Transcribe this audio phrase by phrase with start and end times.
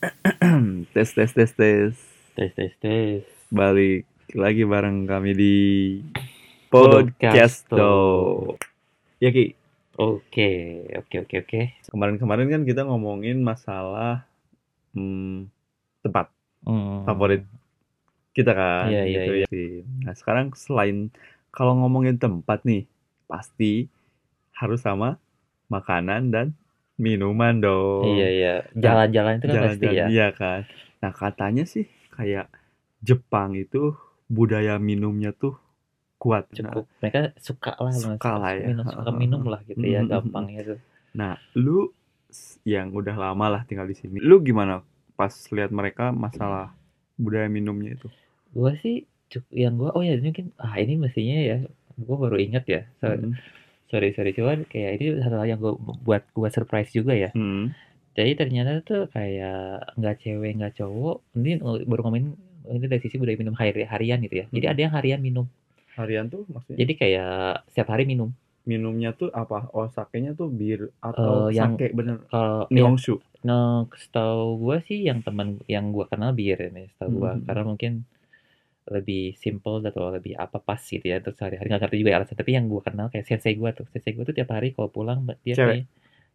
[0.96, 1.92] tes tes tes tes
[2.32, 3.20] Tes tes tes.
[3.52, 5.56] balik lagi bareng kami di
[6.72, 7.92] Podcasto.
[9.20, 9.52] Ya Ki,
[10.00, 10.50] Oke,
[10.96, 11.60] oke, oke, oke.
[11.92, 14.24] kemarin-kemarin kan kita ngomongin masalah
[14.96, 15.52] hmm,
[16.00, 17.08] tempat Hmm.
[17.08, 17.44] favorit
[18.36, 18.88] kita kan.
[18.88, 19.48] Iya, iya, gitu ya.
[20.04, 21.08] Nah sekarang selain
[21.52, 22.84] kalau ngomongin tempat nih,
[23.28, 23.88] pasti
[24.56, 25.16] harus sama
[25.72, 26.46] makanan dan
[27.00, 28.04] minuman dong.
[28.04, 28.54] Iya, iya.
[28.76, 30.06] Jalan-jalan itu kan pasti ya.
[30.06, 30.60] iya kan
[31.00, 32.52] nah katanya sih kayak
[33.00, 33.96] Jepang itu
[34.28, 35.56] budaya minumnya tuh
[36.20, 36.84] kuat nah, Cukup.
[37.00, 37.92] Mereka suka lah.
[37.96, 38.66] Suka lah ya.
[38.68, 40.04] Minum, suka minum lah gitu ya.
[40.04, 40.12] Mm, mm, mm.
[40.12, 40.80] Gampangnya tuh.
[41.10, 41.90] nah lu
[42.62, 44.84] yang udah lama lah tinggal di sini lu gimana
[45.18, 46.70] pas lihat mereka masalah
[47.16, 48.06] budaya minumnya itu
[48.50, 49.06] Gua sih,
[49.54, 51.56] yang gua, oh ya mungkin, ah ini mestinya ya.
[51.96, 52.82] Gua baru ingat ya.
[52.98, 53.34] So- Hmm.
[53.90, 54.30] Sorry, sorry.
[54.30, 57.30] Cuman kayak ini satu hal yang gua buat gua surprise juga ya.
[57.30, 57.74] Hmm.
[58.12, 61.16] Jadi ternyata tuh kayak nggak cewek nggak cowok.
[61.34, 62.34] Ini uh, baru ngomongin
[62.68, 64.46] ini dari sisi budaya minum hari harian gitu ya.
[64.48, 64.72] Jadi Hmm.
[64.72, 65.46] ada yang harian minum.
[65.90, 67.34] harian tuh maksudnya Jadi kayak
[67.66, 68.30] setiap hari minum.
[68.62, 73.18] minumnya tuh apa oh sakenya tuh bir atau Eh, yang- sake bener Kalau yang Nihonshu
[73.42, 73.60] no,
[73.92, 77.44] setahu gue sih yang teman yang gua kenal bir ini setahu gua Hmm.
[77.44, 77.92] karena mungkin
[78.90, 82.36] lebih simple atau lebih apa pas gitu ya untuk sehari-hari nggak ngerti juga ya alasan
[82.36, 85.22] tapi yang gua kenal kayak sensei gua tuh sensei gua tuh tiap hari kalau pulang
[85.40, 85.66] dia Cewek?
[85.66, 85.86] kayak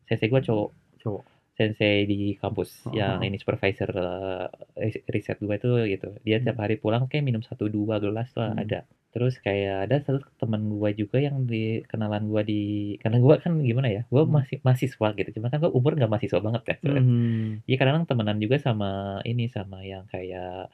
[0.06, 2.92] sensei gua cowok cowok sensei di kampus Oh.
[2.92, 7.40] yang ini supervisor uh, ris- riset gue itu gitu dia tiap hari pulang kayak minum
[7.40, 8.60] satu dua gelas lah Hmm.
[8.60, 12.62] ada terus kayak ada satu teman gue juga yang di kenalan gue di
[13.00, 14.36] karena gue kan gimana ya gue Hmm.
[14.36, 17.04] masih mahasiswa gitu cuma kan gue umur nggak mahasiswa banget ya sebenarnya.
[17.08, 17.48] Hmm.
[17.64, 18.92] Iya kadang temenan juga sama
[19.24, 20.68] ini sama yang kayak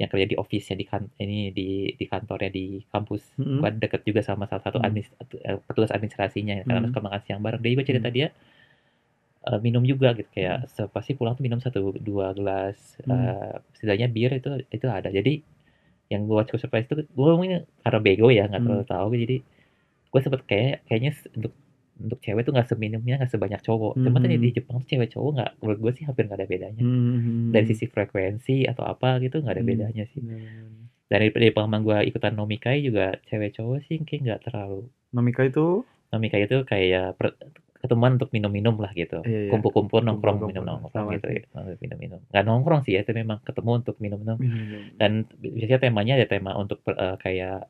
[0.00, 1.68] yang kerja di office ya di kan ini di
[2.00, 3.60] di kantornya di kampus Hmm.
[3.60, 4.86] Gua deket juga sama salah satu Hmm.
[4.88, 5.08] admis,
[5.48, 6.90] eh, petugas administrasinya karena Hmm.
[6.90, 8.16] suka makan siang bareng dia juga cerita Hmm.
[8.18, 8.28] dia
[9.48, 13.12] eh, minum juga gitu kayak se- pasti pulang tuh minum satu dua gelas Hmm.
[13.12, 15.40] eh, setidaknya bir itu itu ada jadi
[16.12, 17.52] yang gue cukup surprise itu gue mungkin
[17.84, 18.66] karena bego ya nggak Hmm.
[18.68, 19.36] terlalu tahu jadi
[20.12, 21.52] gue sempet kayak kayaknya untuk
[22.00, 23.92] untuk cewek tuh nggak seminumnya nggak sebanyak cowok.
[23.96, 24.42] Cuma tuh di Hmm.
[24.42, 26.82] di Jepang tuh cewek cowok nggak menurut gue sih hampir nggak ada bedanya.
[26.82, 27.50] Hmm.
[27.50, 29.70] dari sisi frekuensi atau apa gitu nggak ada Hmm.
[29.70, 30.18] bedanya sih.
[30.18, 30.88] Bener-bener.
[31.06, 34.86] dari dari pengalaman gue ikutan nomikai juga cewek cowok sih kayak nggak terlalu.
[35.10, 35.82] Nomika itu?
[36.08, 37.34] Nomikai itu kayak per-
[37.76, 39.18] ketemuan untuk minum-minum lah gitu.
[39.20, 39.50] Iya, iya.
[39.50, 40.92] kumpul-kumpul nongkrong Kumpul-kumpul, minum nongkrong.
[40.92, 41.42] sama gitu ya
[41.78, 42.20] minum-minum.
[42.28, 44.36] Nggak nongkrong sih ya tapi memang ketemu untuk minum-minum.
[44.36, 47.66] Minum dan biasanya temanya ada tema untuk eh, kayak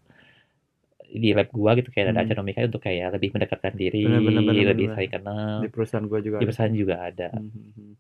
[1.13, 2.23] di lab gua gitu kayak ada Hmm.
[2.25, 4.97] acara nomikai untuk kayak lebih mendekatkan diri Bener, bener, bener, lebih bener.
[4.97, 6.47] saling kenal di perusahaan gua juga di ada.
[6.47, 7.91] perusahaan juga ada Mhm.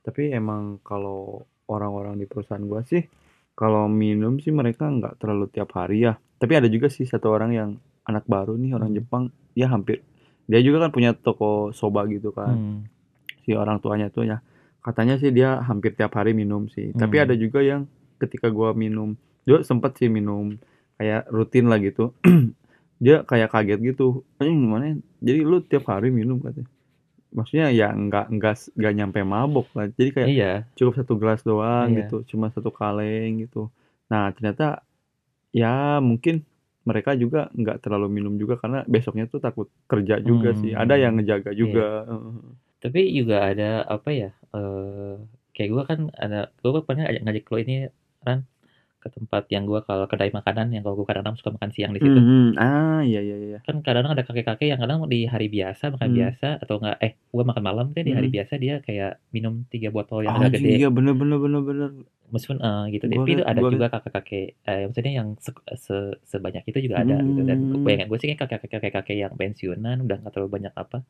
[0.00, 3.04] Tapi emang kalau orang-orang di perusahaan gua sih
[3.52, 6.16] kalau minum sih mereka nggak terlalu tiap hari ya.
[6.16, 7.70] Tapi ada juga sih satu orang yang
[8.02, 8.98] anak baru nih orang Hmm.
[8.98, 9.22] Jepang,
[9.52, 10.00] ya hampir
[10.46, 12.56] dia juga kan punya toko soba gitu kan.
[12.56, 12.80] Hmm.
[13.40, 14.40] Si orang tuanya tuh ya.
[14.80, 16.90] Katanya sih dia hampir tiap hari minum sih.
[16.92, 17.24] Tapi Hmm.
[17.28, 17.84] ada juga yang
[18.16, 19.12] ketika gua minum,
[19.44, 20.56] dia sempet sih minum
[21.00, 22.12] kayak rutin lah gitu.
[23.04, 24.28] dia kayak kaget gitu.
[24.36, 24.92] Eh gimana?
[24.92, 24.96] ya?
[25.32, 26.68] Jadi lu tiap hari minum katanya.
[27.30, 29.86] Maksudnya ya nggak nggak nggak nyampe mabok lah.
[29.94, 32.04] Jadi kayak iya cukup satu gelas doang Iya.
[32.04, 33.70] gitu, cuma satu kaleng gitu.
[34.10, 34.82] Nah ternyata
[35.50, 36.42] ya mungkin
[36.82, 40.72] mereka juga nggak terlalu minum juga karena besoknya tuh takut kerja juga sih.
[40.74, 41.86] Ada yang Hmm, ngejaga juga.
[42.08, 42.34] Heeh.
[42.80, 45.14] tapi juga ada apa ya eh
[45.52, 47.74] kayak gua kan ada gua pernah ajak ngajak lo ini
[48.24, 48.38] kan
[49.00, 51.98] ke tempat yang gua kalau kedai makanan yang kalau gua kadang-kadang suka makan siang di
[51.98, 52.54] situ Mhm.
[52.54, 53.58] Ah iya iya iya.
[53.60, 56.18] kan kadang-kadang ada kakek-kakek yang kadang di hari biasa makan Hmm.
[56.20, 58.36] biasa atau enggak eh gua makan malam tuh di hari Hmm.
[58.36, 61.90] biasa dia kayak minum tiga botol yang agak Anjing gede iya bener bener bener bener.
[62.30, 66.62] meskipun eh, gitu Gua tapi itu ada juga kakek-kakek eh, maksudnya yang se- se- sebanyak
[66.62, 67.82] itu juga ada gitu dan Hmm.
[67.82, 71.02] bayangan gue sih kayak kakek-kakek yang pensiunan udah nggak terlalu banyak apa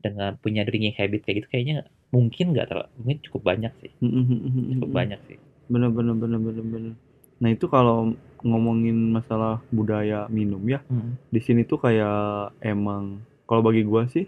[0.00, 1.76] dengan punya drinking habit kayak gitu kayaknya
[2.08, 4.76] mungkin nggak terlalu mungkin cukup banyak sih Mhm.
[4.76, 5.38] cukup banyak sih
[5.70, 6.94] Bener bener bener bener bener.
[7.40, 10.80] Nah itu kalau ngomongin masalah budaya minum ya,
[11.28, 14.24] di sini tuh kayak emang kalau bagi gua sih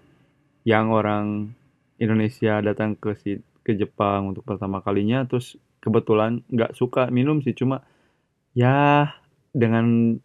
[0.64, 1.52] yang orang
[1.96, 7.52] Indonesia datang ke si ke Jepang untuk pertama kalinya terus kebetulan nggak suka minum sih
[7.52, 7.82] cuma
[8.52, 9.06] ya
[9.50, 10.18] dengan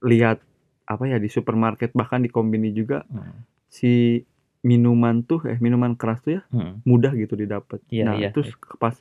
[0.00, 0.40] lihat
[0.84, 3.44] apa ya di supermarket bahkan di kombini juga Hmm.
[3.66, 4.20] si
[4.60, 6.84] minuman tuh eh minuman keras tuh ya Hmm.
[6.84, 7.80] mudah gitu didapat.
[7.88, 8.92] Iya, nah, iya, terus pas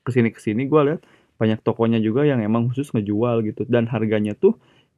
[0.00, 1.00] ke sini ke sini gua lihat
[1.34, 4.54] banyak tokonya juga yang emang khusus ngejual gitu dan harganya tuh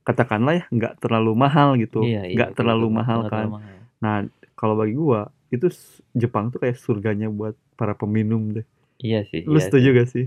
[0.07, 2.97] katakanlah ya nggak terlalu mahal gitu, Iya, iya, nggak betul, terlalu betul.
[3.03, 3.39] mahal Nggak kan.
[3.43, 3.77] terlalu mahal.
[3.99, 4.17] Nah,
[4.55, 5.67] kalau bagi gua itu
[6.15, 8.67] Jepang tuh kayak surganya buat para peminum deh.
[8.99, 9.97] iya sih Lu iya setuju sih.
[9.99, 10.27] gak sih?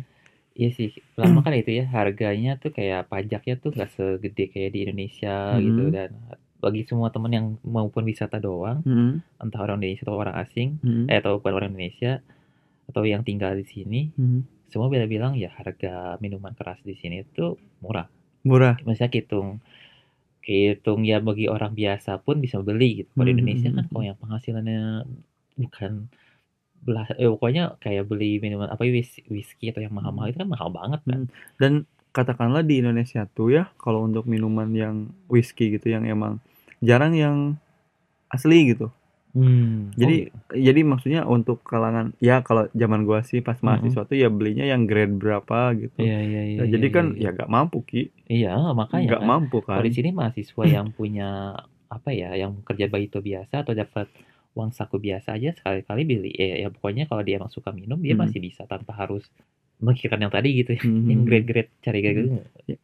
[0.59, 4.79] Iya sih, lama kan itu ya harganya tuh kayak pajaknya tuh nggak segede kayak di
[4.83, 5.95] Indonesia gitu Mhm.
[5.95, 6.09] dan
[6.59, 11.07] bagi semua temen yang maupun wisata doang, Mhm, entah orang Indonesia atau orang asing, mhm.
[11.07, 12.19] eh atau bukan orang Indonesia,
[12.91, 14.58] atau yang tinggal di sini Mhm.
[14.71, 18.07] Semua bilang-bilang ya harga minuman keras di sini itu murah.
[18.43, 18.79] Murah.
[18.85, 19.49] Maksudnya hitung
[20.49, 23.09] hitung ya bagi orang biasa pun bisa beli gitu.
[23.15, 23.89] Kalau di Mhm, Indonesia kan mhm.
[23.91, 24.81] kalau yang penghasilannya
[25.59, 25.91] bukan
[26.85, 30.69] belah eh, pokoknya kayak beli minuman apa whis whisky atau yang mahal-mahal itu kan mahal
[30.71, 31.21] banget kan.
[31.61, 31.73] Dan
[32.15, 34.95] katakanlah di Indonesia tuh ya, kalau untuk minuman yang
[35.31, 36.39] whisky gitu yang emang
[36.81, 37.37] jarang yang
[38.31, 38.91] asli gitu.
[39.29, 39.93] Hmm.
[39.93, 40.57] Oh, Jadi gitu.
[40.57, 44.89] jadi maksudnya untuk kalangan ya kalau zaman gua sih pas mahasiswa tuh ya belinya yang
[44.89, 46.01] grade berapa gitu.
[46.01, 46.57] Iya iya iya.
[46.57, 48.01] Nah, jadi iya, kan iya, ya gak mampu Ki.
[48.25, 49.29] Iya, makanya Nggak kan.
[49.29, 49.85] mampu Kalau kan.
[49.85, 51.53] di sini mahasiswa yang punya
[51.89, 54.09] apa ya, yang kerja baito biasa atau dapat
[54.57, 56.33] uang saku biasa aja sekali-kali beli.
[56.33, 58.21] Ya, ya pokoknya kalau dia emang suka minum dia Mhm.
[58.25, 59.29] masih bisa tanpa harus
[59.77, 60.73] memikirkan yang tadi gitu.
[60.73, 61.05] Mhm.
[61.05, 62.33] Yang grade-grade cari grade gitu.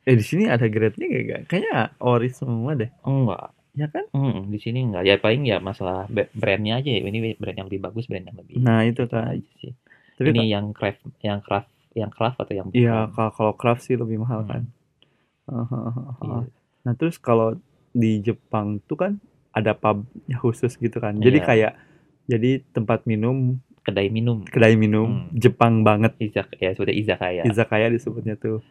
[0.05, 1.41] Eh di sini ada grade-nya gak, gak?
[1.49, 2.93] Kayaknya ori semua deh.
[3.01, 3.49] Enggak.
[3.75, 4.07] Ya kan?
[4.15, 5.03] Mm, di sini enggak.
[5.03, 6.89] Ya paling ya masalah brandnya aja.
[6.89, 9.35] Ini brand yang lebih bagus, brand yang lebih Nah, itu kan.
[9.35, 9.75] aja sih.
[10.15, 13.99] Tapi Ini yang craft, yang craft, yang craft atau yang Iya, kalau kalau craft sih
[13.99, 14.49] lebih mahal Hmm.
[14.49, 14.63] kan.
[16.23, 16.39] Iya.
[16.87, 17.59] Nah, terus kalau
[17.91, 19.11] di Jepang tuh kan
[19.51, 21.19] ada pubnya khusus gitu kan.
[21.19, 21.47] Jadi Iya.
[21.47, 21.71] kayak
[22.27, 24.41] jadi tempat minum, Kedai minum.
[24.41, 25.35] kedai minum Hmm.
[25.35, 26.17] Jepang banget.
[26.17, 27.45] Izak ya sudah izakaya.
[27.45, 28.65] Izakaya disebutnya tuh.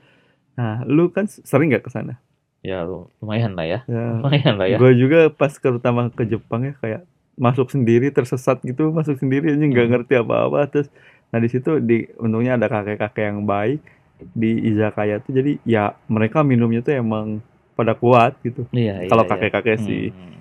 [0.58, 2.18] Nah, lu kan sering gak ke sana?
[2.64, 3.80] Ya lu- lumayan lah ya.
[3.84, 4.80] Ya, Lumayan lah ya.
[4.80, 7.02] gue juga pas ke pertama ke Jepang ya kayak
[7.36, 9.92] masuk sendiri tersesat gitu, masuk sendiri aja nggak Hmm.
[9.92, 10.88] ngerti apa-apa terus.
[11.28, 13.84] Nah di situ di untungnya ada kakek-kakek yang baik
[14.32, 17.44] di izakaya tuh jadi ya mereka minumnya tuh emang
[17.74, 18.64] pada kuat gitu.
[18.70, 19.30] Iya, iya, Kalau iya.
[19.30, 20.32] kakek-kakek sih Hmm.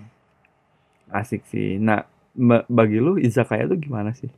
[1.12, 1.76] asik sih.
[1.76, 4.30] Nah ba- bagi lu izakaya tuh gimana sih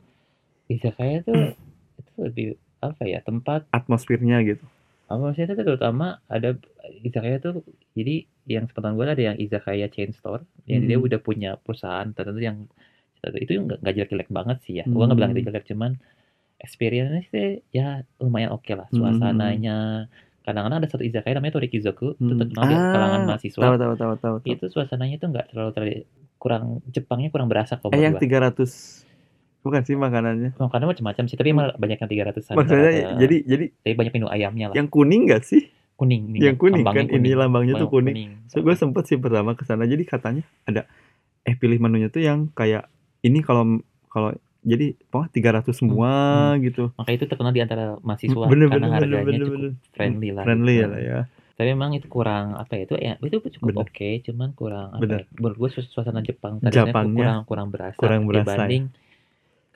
[0.66, 1.54] Izakaya tuh
[1.96, 2.46] itu lebih
[2.80, 4.64] apa ya tempat atmosfernya gitu?
[5.08, 6.58] Maksudnya itu terutama ada
[7.00, 7.62] izakaya tuh
[7.94, 11.06] jadi yang sepengetahuan gue ada yang izakaya chain store yang dia Hmm.
[11.06, 12.66] udah punya perusahaan tertentu yang
[13.36, 15.48] itu nggak nggak jelek-jelek banget sih ya gue nggak bilang itu Hmm.
[15.48, 15.92] jelek cuman
[16.56, 18.98] experience sih ya lumayan oke lah Hmm.
[18.98, 20.06] suasananya
[20.42, 22.38] kadang-kadang ada satu izakaya namanya Torikizoku itu Hmm.
[22.38, 24.36] terkenal di kalangan Ah, mahasiswa tahu tahu tahu tahu.
[24.38, 24.46] tahu.
[24.48, 25.94] itu suasananya tuh nggak terlalu terlalu
[26.36, 28.22] kurang Jepangnya kurang berasa kalau Eh yang gua.
[28.22, 29.05] 300
[29.66, 30.54] bukan sih makanannya?
[30.54, 32.54] Makanan macam-macam sih, tapi emang banyak yang 300-an.
[32.54, 33.18] Maksudnya rata-rata.
[33.18, 34.76] jadi jadi tapi banyak menu ayamnya lah.
[34.78, 35.66] yang kuning gak sih?
[35.96, 38.30] kuning, yang kuning lambangnya kan ini lambangnya tuh Lambang kuning.
[38.46, 40.84] So gue sempet sih pertama ke sana jadi katanya ada
[41.42, 42.84] eh pilih menunya tuh yang kayak
[43.24, 46.12] ini kalau kalau jadi pokoknya 300 semua
[46.60, 46.92] gitu.
[47.00, 49.72] Maka itu terkenal di antara mahasiswa Bener, karena bener, harganya bener, cukup bener.
[49.94, 50.44] friendly lah.
[50.44, 50.90] Friendly gitu.
[50.92, 51.18] lah ya.
[51.56, 55.20] Tapi memang itu kurang apa ya itu ya itu cukup oke, cuman kurang apa Bener.
[55.24, 58.84] ya, menurut gue suas- suasana Jepang Japangnya kurang kurang berasa kurang berasa, ya.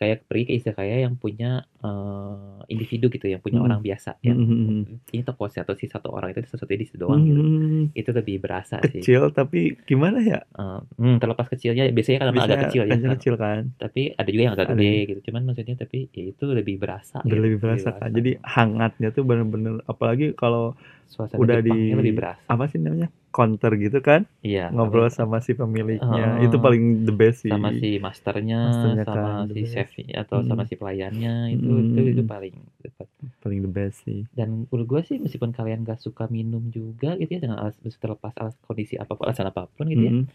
[0.00, 3.66] Kayak pergi ke izakaya yang punya eh, individu gitu, yang punya Mm.
[3.68, 5.12] orang biasa yang Mhm.
[5.12, 7.40] ini toko atau si satu orang itu sesuatu di situ doang gitu.
[7.40, 7.82] Mhm.
[7.92, 9.00] Itu lebih berasa sih.
[9.00, 10.40] Kecil tapi gimana ya?
[10.56, 12.96] Eh, hmm, terlepas kecilnya biasanya kan agak kecil ya.
[12.96, 13.62] kecil, kecil kan.
[13.76, 14.74] Tapi ada juga yang agak Ada.
[14.76, 15.20] gede gitu.
[15.28, 18.08] Cuman maksudnya tapi ya itu lebih berasa gitu, Lebih berasa kan.
[18.12, 20.76] Jadi hangatnya tuh bener-bener apalagi kalau
[21.10, 22.46] suasana udah Jepangnya di- lebih berasa.
[22.46, 23.08] apa sih namanya?
[23.30, 24.74] counter gitu kan Iya.
[24.74, 26.50] ngobrol sama, sama si pemiliknya Heeh.
[26.50, 30.62] itu paling the best sih sama si masternya, Masternya sama kan, si chef atau sama
[30.64, 30.68] Mm.
[30.68, 33.06] si pelayannya itu Mm, itu itu paling dekat.
[33.38, 37.38] paling the best sih Dan menurut gue sih meskipun kalian gak suka minum juga gitu
[37.38, 40.26] ya dengan alas, terlepas alas kondisi apa pun alasan apa pun gitu ya Mm-mm.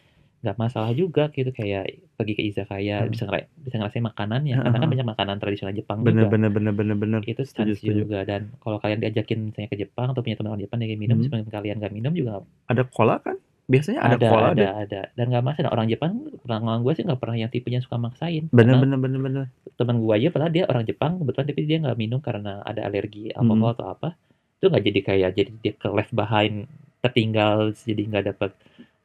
[0.45, 3.09] Nggak masalah juga gitu kayak pergi ke izakaya Hmm.
[3.09, 6.71] bisa ngera bisa ngerasain makanannya karena kan banyak makanan tradisional Jepang bener juga bener bener
[6.71, 7.93] bener bener itu Setuju, setuju.
[7.99, 11.17] juga dan kalau kalian diajakin misalnya ke Jepang atau punya teman orang Jepang yang minum
[11.17, 11.25] Hmm.
[11.25, 13.35] meskipun kalian gak minum juga ada cola kan
[13.65, 17.03] biasanya ada, ada cola ada deh ada dan nggak masalah orang Jepang pengalaman gue sih
[17.03, 20.63] nggak pernah yang tipenya suka maksain bener bener bener bener teman gue aja padahal dia
[20.63, 23.73] orang Jepang kebetulan tapi dia nggak minum karena ada alergi alkohol Hmm.
[23.73, 24.09] atau apa
[24.55, 26.69] itu nggak jadi kayak jadi dia ke left behind
[27.01, 28.51] tertinggal jadi nggak dapat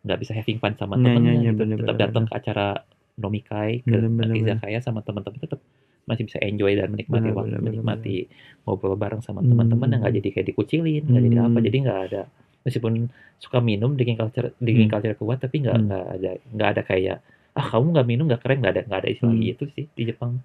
[0.00, 2.34] nggak bisa having fun sama Iya, temennya iya, iya, gitu bener, tetap bener, datang ke
[2.34, 2.66] acara
[3.20, 4.36] nomikai ke Bener, bener, bener.
[4.40, 5.60] izakaya sama teman-teman tetap
[6.08, 8.16] masih bisa enjoy dan menikmati Bener, waktu bener, bener, menikmati
[8.64, 9.52] ngobrol bareng sama Hmm.
[9.52, 11.66] teman-teman yang nggak jadi kayak dikucilin nggak jadi apa Hmm.
[11.68, 12.22] jadi nggak ada
[12.60, 12.92] meskipun
[13.38, 14.94] suka minum drinking culture drinking Hmm.
[14.96, 15.86] culture kuat tapi nggak Hmm.
[15.86, 17.16] nggak ada nggak ada kayak
[17.52, 19.44] ah kamu nggak minum nggak keren nggak ada nggak ada istilah Hmm.
[19.44, 20.40] gitu sih di Jepang.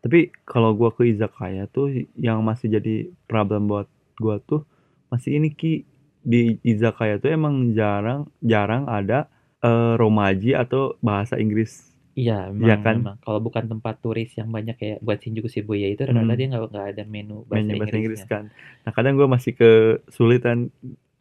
[0.00, 0.18] Tapi
[0.48, 2.94] kalau gua ke izakaya tuh yang masih jadi
[3.28, 3.84] problem buat
[4.16, 4.64] gua tuh
[5.12, 5.84] masih ini ki
[6.22, 9.28] di izakaya tuh emang jarang jarang ada
[9.60, 11.92] eh, romaji atau bahasa Inggris.
[12.18, 12.96] Iya, memang, Iya kan?
[13.00, 13.16] memang.
[13.22, 16.38] Kalau bukan tempat turis yang banyak kayak buat Shinjuku Shibuya itu rata-rata Hmm.
[16.38, 18.44] dia nggak nggak ada menu bahasa, Mainnya bahasa Inggris kan.
[18.84, 20.68] Nah kadang gua masih kesulitan.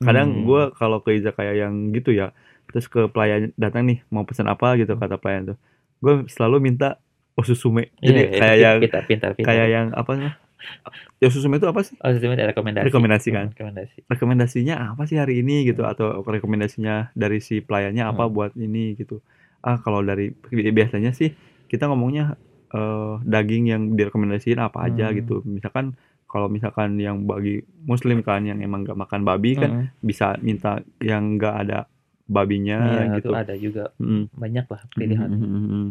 [0.01, 0.43] Kadang Hmm.
[0.47, 2.33] gua kalau ke izakaya yang gitu ya,
[2.71, 5.57] terus ke pelayan datang nih mau pesan apa gitu kata pelayan tuh,
[5.99, 6.97] gue selalu minta
[7.35, 7.91] osusume.
[7.99, 9.45] Iya, Jadi itu kayak yang pintar, pintar, pintar.
[9.45, 10.11] kayak yang apa
[10.59, 11.27] sih?
[11.27, 11.95] Osusume itu apa sih?
[11.99, 12.85] Oh, itu ada rekomendasi.
[12.87, 13.45] Rekomendasi kan?
[13.49, 13.97] Hmm, rekomendasi.
[14.07, 18.33] rekomendasinya apa sih hari ini gitu atau rekomendasinya dari si pelayannya apa Hmm.
[18.33, 19.19] buat ini gitu
[19.59, 20.31] ah kalau dari
[20.71, 21.35] biasanya sih
[21.67, 22.39] kita ngomongnya
[22.69, 25.17] eh, daging yang direkomendasiin apa aja Hmm.
[25.17, 25.41] gitu.
[25.43, 25.97] Misalkan
[26.29, 29.85] kalau misalkan yang bagi muslim kan yang emang gak makan babi kan Mm-mm.
[29.99, 31.89] bisa minta yang gak ada
[32.29, 33.33] babinya Iya, gitu.
[33.33, 34.29] ada juga Mm.
[34.29, 35.29] banyak lah Mhm, pilihan.
[35.33, 35.85] mhm, mhm.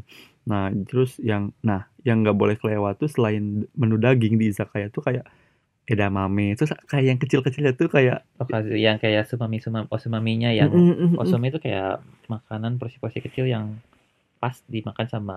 [0.49, 5.05] Nah, terus yang nah, yang nggak boleh kelewat tuh selain menu daging di izakaya tuh
[5.05, 5.25] kayak
[5.89, 10.85] edamame, terus kayak yang kecil-kecilnya tuh kayak Okazio yang kayak sumami sumam osumaminya yang Mhm,
[10.85, 11.21] mhm, mhm.
[11.21, 12.01] osumi itu kayak
[12.33, 13.77] makanan porsi-porsi kecil yang
[14.41, 15.37] pas dimakan sama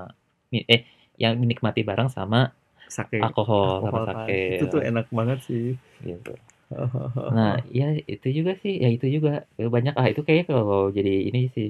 [0.53, 0.83] eh
[1.17, 2.51] yang dinikmati bareng sama
[2.91, 4.15] sake alkohol, sama alkohol kan.
[4.27, 5.65] sake Itu tuh enak banget sih.
[6.03, 6.33] gitu.
[7.35, 11.47] Nah, ya itu juga sih, ya itu juga banyak ah itu kayak kalau jadi ini
[11.55, 11.69] sih.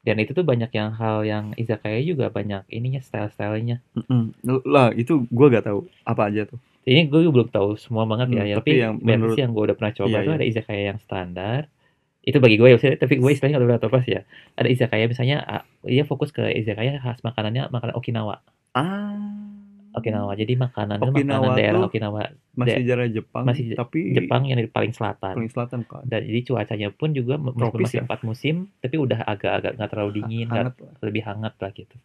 [0.00, 3.84] Dan itu tuh banyak yang hal yang izakaya juga banyak ininya style-stylenya.
[3.92, 4.40] Mhm.
[4.64, 6.56] Lah, itu gua gak tahu apa aja tuh.
[6.88, 9.64] Ini gue belum tahu semua banget ya, Hmm, ya, tapi tapi yang menurut- yang gue
[9.68, 10.38] udah pernah coba Iya, tuh iya.
[10.40, 11.60] ada izakaya yang standar.
[12.24, 14.22] Itu bagi gue ya, maksudnya, tapi gue istilahnya tahu apa sih ya.
[14.56, 18.40] Ada izakaya misalnya, ah, dia fokus ke izakaya khas makanannya makanan Okinawa.
[18.72, 19.49] Ah.
[19.90, 20.32] Okinawa.
[20.34, 22.20] Jadi makanan Okinawa makanan daerah Okinawa
[22.50, 25.34] Masih Da- jarang Jepang, masih tapi Jepang yang di paling selatan.
[25.34, 26.02] paling selatan kan.
[26.04, 28.04] Dan jadi cuacanya pun juga meskipun Tropis masih ya?
[28.04, 30.94] empat musim, tapi udah agak-agak nggak terlalu dingin, Hangat lah.
[31.00, 31.96] lebih hangat lah gitu.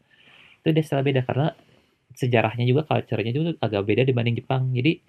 [0.61, 1.47] Itu udah setelah beda karena
[2.15, 4.71] sejarahnya juga, culture-nya juga agak beda dibanding Jepang.
[4.71, 5.03] Jadi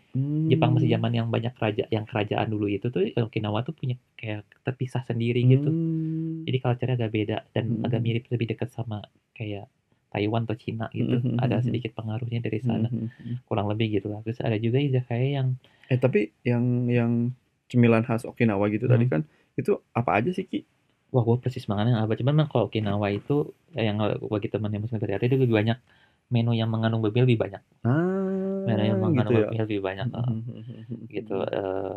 [0.48, 0.96] Jepang masih Hmm.
[0.96, 5.38] zaman yang banyak raja, yang kerajaan dulu itu tuh Okinawa tuh punya kayak terpisah sendiri
[5.44, 5.70] gitu.
[5.70, 6.42] Hmm.
[6.42, 7.86] Jadi culture-nya agak beda dan Hmm.
[7.86, 9.70] agak mirip lebih dekat sama kayak
[10.12, 11.18] Taiwan atau Cina gitu.
[11.18, 11.64] Hmm, hmm, Ada hmm.
[11.66, 13.34] sedikit pengaruhnya dari sana, Mhm, mhm.
[13.46, 14.22] kurang lebih gitu lah.
[14.22, 15.48] Terus ada juga izakaya yang
[15.86, 17.30] Eh tapi yang yang
[17.70, 19.12] cemilan khas Okinawa gitu tadi Hmm.
[19.12, 19.22] kan
[19.54, 20.66] itu apa aja sih Ki?
[21.14, 22.18] Wah, gue persis bangetnya apa.
[22.18, 25.78] Cuman memang kalau Okinawa itu yang bagi teman yang muslim berarti itu lebih banyak
[26.26, 27.62] menu yang mengandung babi lebih banyak.
[27.86, 29.46] Ah, Menu yang mengandung gitu ya.
[29.46, 30.06] babi lebih banyak.
[30.10, 31.36] eh, Mhm, gitu.
[31.46, 31.96] eh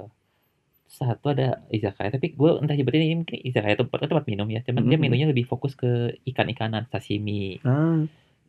[0.90, 4.60] satu ada izakaya, tapi gue entah nyebutnya ini mungkin izakaya itu tempat, tempat minum ya.
[4.60, 5.04] Cuman dia Mhm.
[5.06, 8.02] menunya lebih fokus ke ikan-ikanan, sashimi, Ah,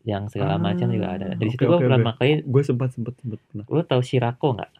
[0.02, 1.36] yang segala macam juga ada.
[1.36, 3.64] Dari oke, situ gue oke, pertama kali, gue sempat sempat sempat pernah.
[3.68, 4.70] lo tau shirako nggak?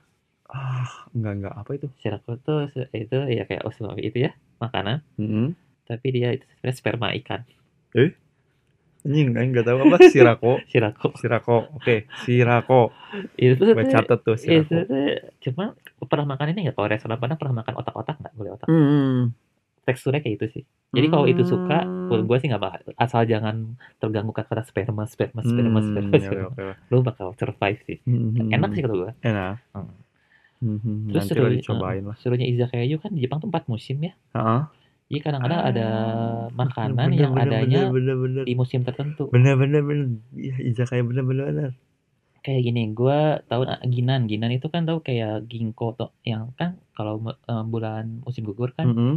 [0.48, 1.86] Ah, enggak enggak apa itu?
[1.94, 5.52] Shirako tuh itu ya kayak osumami itu ya makanan, Mhm.
[5.84, 7.44] tapi dia itu sebenarnya sperma ikan.
[9.00, 10.52] Anjing, aing enggak tahu apa sirako.
[10.68, 11.08] Shirako.
[11.20, 11.56] Sirako.
[11.72, 12.92] Oke, sirako.
[13.34, 14.76] Itu tuh Gue catet tuh itu sirako.
[14.84, 15.04] tuh
[15.40, 15.64] cuma
[16.06, 16.76] pernah makan ini nggak?
[16.76, 18.32] Kalau restoran Padang pernah makan otak-otak nggak?
[18.32, 18.68] Boleh otak.
[18.68, 19.32] Hmm.
[19.82, 20.64] Teksturnya kayak itu sih.
[20.90, 22.26] Jadi kalau itu suka, Hmm.
[22.26, 22.80] gue sih nggak bakal.
[22.94, 26.48] Asal jangan terganggu kata-kata sperma, sperma, sperma, Hmm, sperma, oke, sperma.
[26.50, 26.62] oke.
[26.88, 27.98] Lu bakal survive sih.
[28.02, 28.50] Mhm.
[28.50, 29.12] Enak sih kalau gue.
[29.20, 29.56] Enak.
[29.70, 29.90] Hmm.
[30.60, 32.16] Mhm, Terus Nanti seru, lah dicobain lah.
[32.20, 34.12] serunya izakaya juga kan di Jepang tuh empat musim ya.
[34.36, 34.62] Heeh.
[35.10, 38.42] Jadi kadang-kadang ada Ah, makanan bener, yang bener, adanya bener, bener, bener.
[38.44, 39.26] di musim tertentu.
[39.32, 40.06] Bener bener bener.
[40.36, 41.70] Iya, izakaya bener bener bener.
[42.40, 46.80] Kayak gini, gue tahu ah, ginan, ginan itu kan tahu kayak ginkgo tuh, yang kan
[46.96, 49.14] kalau eh, bulan musim gugur kan, Mhm.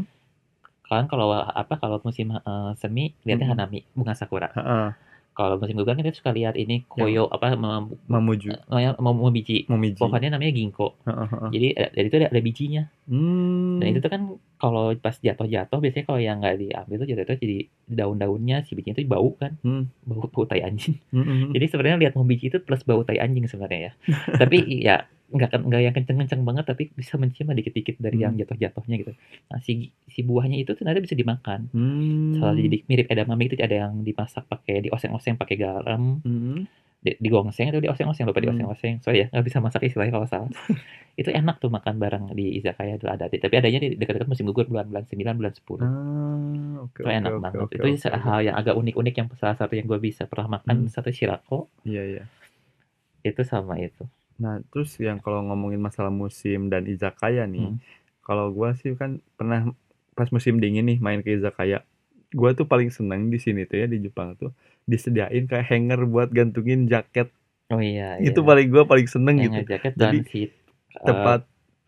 [0.83, 3.53] kan kalau apa kalau musim eh, semi lihatnya Mhm.
[3.55, 4.51] hanami, bunga sakura.
[4.51, 4.87] Heeh.
[5.33, 8.53] Kalau musim gugur kan kita suka lihat ini koyo apa mem- Mamuju.
[8.53, 9.65] eh, mau mau biji.
[9.65, 9.97] Momiji.
[9.97, 10.93] Pohonnya namanya ginkgo.
[11.07, 11.49] Heeh, heeh.
[11.49, 12.83] Jadi eh, dari itu ada, ada bijinya.
[13.07, 13.79] Hmm.
[13.79, 14.21] Dan itu tuh kan
[14.63, 19.03] kalau pas jatuh-jatuh biasanya kalau yang nggak diambil tuh jatuh-jatuh jadi daun-daunnya si bijinya itu
[19.05, 19.91] bau kan, Hmm.
[20.01, 20.95] bau bau tai anjing.
[21.11, 21.51] Mhm.
[21.51, 23.93] Jadi sebenarnya lihat mau biji itu plus bau tai anjing sebenarnya ya.
[24.39, 28.41] tapi ya nggak kan- nggak yang kenceng-kenceng banget tapi bisa mencium dikit-dikit dari yang Hmm.
[28.41, 29.11] jatuh-jatuhnya gitu.
[29.49, 29.73] Nah si
[30.05, 31.67] si buahnya itu ternyata bisa dimakan.
[31.69, 32.37] Hmm.
[32.37, 36.82] Salah jadi mirip edamame itu ada yang dimasak pakai dioseng-oseng pakai garam, Mhm.
[37.03, 38.47] Di, digongseng atau dioseng-oseng lupa Hmm.
[38.49, 39.03] dioseng-oseng.
[39.03, 40.47] Sorry ya nggak bisa masak istilahnya kalau salah.
[41.13, 43.27] itu enak tuh makan bareng di izakaya itu ada.
[43.27, 45.77] Tapi adanya di dekat-dekat musim gugur bulan-bulan 9 bulan 10.
[45.77, 45.91] Ah,
[46.81, 47.59] oke itu oke enak oke banget.
[47.59, 48.17] oke itu oke.
[48.17, 50.89] hal yang agak unik-unik yang salah satu yang gue bisa pernah makan Hmm.
[50.89, 52.23] satu shirako Iya iya.
[53.21, 54.03] itu sama itu.
[54.35, 57.77] Nah, terus yang kalau ngomongin masalah musim dan izakaya nih, Hmm.
[58.19, 59.69] kalau gua sih kan pernah
[60.11, 61.85] pas musim dingin nih main ke izakaya.
[62.33, 64.51] Gua tuh paling seneng di sini tuh ya di Jepang tuh
[64.89, 67.29] disediain kayak hanger buat gantungin jaket.
[67.71, 68.47] Oh iya, Itu iya.
[68.49, 69.69] paling gua paling seneng yang gitu.
[69.71, 70.49] jaket Jadi dan si eh,
[71.05, 71.39] tempat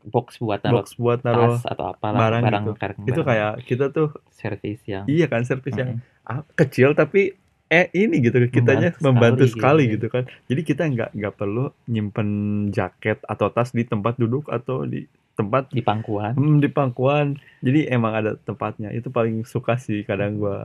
[0.05, 2.73] box buat naruh box buat naruh tas atau apalah barang barang, gitu.
[2.77, 6.29] barang, itu kayak kita tuh servis yang iya kan servis yang Mm-mm.
[6.29, 7.33] ah, kecil tapi
[7.65, 10.05] eh ini gitu kitanya Membantu membantu sekali sekali, gitu.
[10.05, 12.29] gitu kan jadi kita nggak nggak perlu nyimpen
[12.69, 16.35] jaket atau tas di tempat duduk atau di tempat di pangkuan.
[16.35, 17.27] hmm, di pangkuan
[17.65, 20.57] jadi emang ada tempatnya itu paling suka sih kadang gua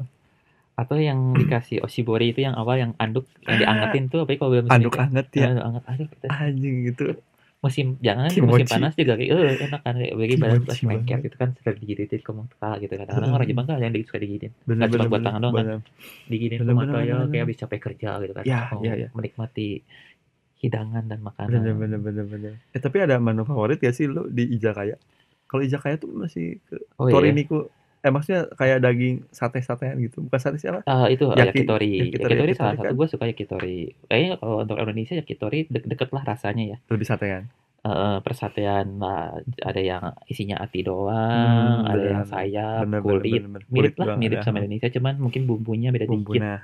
[0.80, 4.66] Atau yang dikasih oshibori itu yang awal yang anduk yang diangetin tuh apa kalau belum
[4.72, 6.28] musim anduk anget Ya, ya anget anget gitu.
[6.30, 7.04] anjing gitu
[7.60, 11.20] Musim jangan kan musim panas juga kayak eh enak kan kayak bagi badan pas banget.
[11.28, 13.04] gitu kan sudah diginitin ke muka gitu kan.
[13.04, 14.50] Kadang-kadang orang Jepang kan ada yang suka diginin.
[14.64, 15.66] bener Nggak cuma buat tangan doang kan.
[16.32, 18.44] Diginin ke mata ya kayak habis capek kerja gitu kan.
[18.48, 19.08] Ya, ya, ya.
[19.12, 19.68] menikmati
[20.61, 21.50] hidangan dan makanan.
[21.57, 22.52] bener bener bener bener.
[22.71, 25.00] Eh tapi ada menu favorit gak sih lu di izakaya
[25.45, 27.17] kalau izakaya tuh masih ke Oh iya.
[27.17, 27.67] Toriniku.
[28.00, 30.21] Eh maksudnya kayak daging sate-satean gitu.
[30.21, 30.81] Bukan sate siapa?
[30.85, 32.93] Uh, itu Yaki- yakitori yakitori, yakitori, salah yakitori satu kan?
[32.95, 33.79] gue suka yakitori.
[34.07, 36.76] Kayaknya kalau untuk Indonesia yakitori de- deket lah rasanya ya.
[36.87, 37.45] Lebih satean?
[37.81, 42.12] Eh, persatean lah ada yang isinya ati doang Hmm, ada bener.
[42.12, 43.33] yang sayap Bener, bener, kulit.
[43.35, 43.62] bener, bener.
[43.67, 46.12] mirip Kulit lah mirip sama Indonesia cuman mungkin bumbunya beda dikit.
[46.14, 46.61] Bumbunya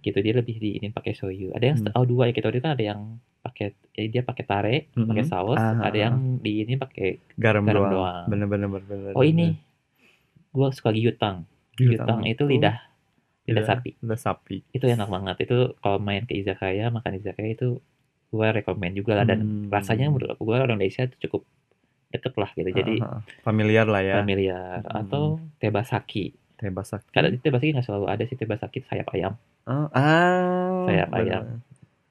[0.00, 1.50] gitu dia lebih di ini pakai soyu.
[1.50, 1.94] Ada yang Hmm.
[1.94, 3.00] oh dua yakitori kan ada yang
[3.38, 5.06] pakai eh, dia pakai tare Mhm.
[5.06, 7.92] pakai saus Ah, ada ah, yang di ini pakai garam, Garam doang.
[7.94, 8.24] doang.
[8.28, 9.56] bener bener bener oh ini.
[10.50, 12.76] gue suka gyutang gyutang itu lidah
[13.42, 13.64] lidah Lidah.
[13.66, 13.90] sapi.
[13.96, 14.56] lidah sapi.
[14.68, 15.36] Itu enak banget.
[15.40, 17.78] Itu kalau main ke izakaya makan izakaya itu
[18.28, 19.24] gue rekomend juga lah.
[19.24, 19.66] Dan Hmm.
[19.68, 21.42] rasanya menurut gue orang Indonesia itu cukup
[22.08, 22.68] deket lah gitu.
[22.68, 24.14] Jadi Ah, ah, familiar lah ya.
[24.18, 24.82] Familiar.
[24.82, 25.00] Hmm.
[25.00, 25.22] atau
[25.56, 26.34] tebasaki.
[26.54, 28.36] Teh basak kadang tebasaki nggak selalu ada sih.
[28.36, 29.34] Tebasaki sayap ayam
[29.70, 31.42] ah, ah Sayap ayam.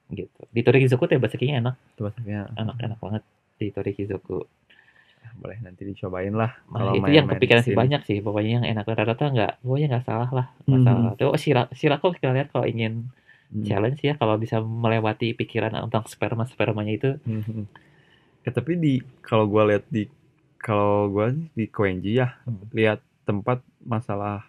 [0.09, 3.23] gitu di tebasakinya enak Teh basaknya enak enak banget
[3.59, 4.39] di Torikizoku
[5.39, 8.85] boleh nanti dicobain lah Nah, kalau itu yang kepikiran sih banyak sih pokoknya yang enak
[8.89, 10.87] rata-rata nggak pokoknya nggak salah lah nggak Hmm.
[10.87, 13.07] salah tuh oh, sira sirako kita lihat kalau ingin
[13.49, 13.65] Hmm.
[13.65, 17.65] challenge ya kalau bisa melewati pikiran tentang sperma spermanya itu Mhm.
[18.47, 20.09] Ya, tapi di kalau gua lihat di
[20.57, 22.65] kalau gua di Koenji ya Hmm.
[22.73, 22.99] lihat
[23.29, 24.48] tempat masalah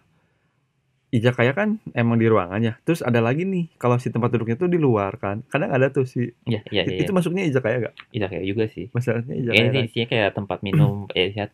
[1.11, 2.75] Izakaya kan emang di ruangan ya.
[2.87, 5.43] Terus ada lagi nih kalau si tempat duduknya tuh di luar kan.
[5.51, 7.95] Kadang ada tuh si ya ya ya, itu masuknya Izakaya gak?
[8.15, 9.59] iya kayak juga sih Masalahnya ya, Izakaya.
[9.59, 9.83] ini kan?
[9.91, 11.51] isinya kayak tempat minum eh ya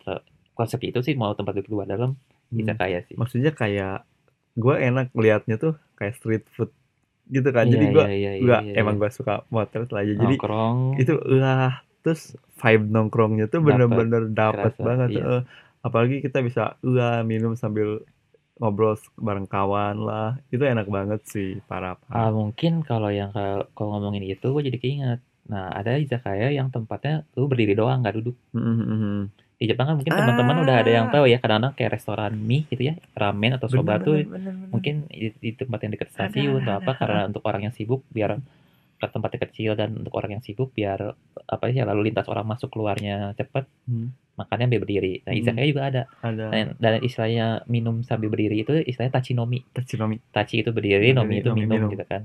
[0.53, 2.13] konsep itu sih mau tempat duduk luar dalam
[2.47, 2.63] Hmm.
[2.63, 4.07] bisa kaya sih Maksudnya kayak
[4.55, 6.71] gua enak liatnya tuh kayak street food
[7.27, 7.67] gitu kan.
[7.67, 9.01] Jadi Iya, gua iya, iya, gua iya, emang iya.
[9.03, 9.99] gua suka motret lah.
[10.07, 15.43] Jadi nongkrong itu lah terus vibe nongkrongnya tuh Dapet, bener-bener dapet kerasa, banget iya.
[15.83, 17.99] apalagi kita bisa uh, minum sambil
[18.57, 24.25] ngobrol bareng kawan lah itu enak banget sih para Ah, mungkin kalau yang kalau ngomongin
[24.25, 25.19] itu gue jadi keinget.
[25.47, 28.35] Nah, ada izakaya yang tempatnya lu berdiri doang nggak duduk.
[29.57, 31.13] Di Jepang kan mungkin teman-teman udah ada yang Ah.
[31.17, 34.21] tahu ya kadang-kadang kayak restoran mie gitu ya, ramen atau soba tuh
[34.69, 38.37] mungkin di, di tempat yang dekat stasiun atau apa karena untuk orang yang sibuk biar
[38.97, 41.13] tempatnya kecil dan untuk orang yang sibuk biar
[41.45, 43.69] apa ya lalu lintas orang masuk keluarnya cepet
[44.37, 45.13] makannya sambil berdiri.
[45.25, 45.41] Nah, Hmm.
[45.41, 46.01] izakaya juga ada.
[46.21, 49.65] ada Dan, dan istilahnya minum sambil berdiri itu istilahnya tachinomi.
[49.71, 51.89] tachinomi Tachi itu berdiri, Berdiri, nomi itu nomi minum, minum.
[51.93, 52.21] gitu kan.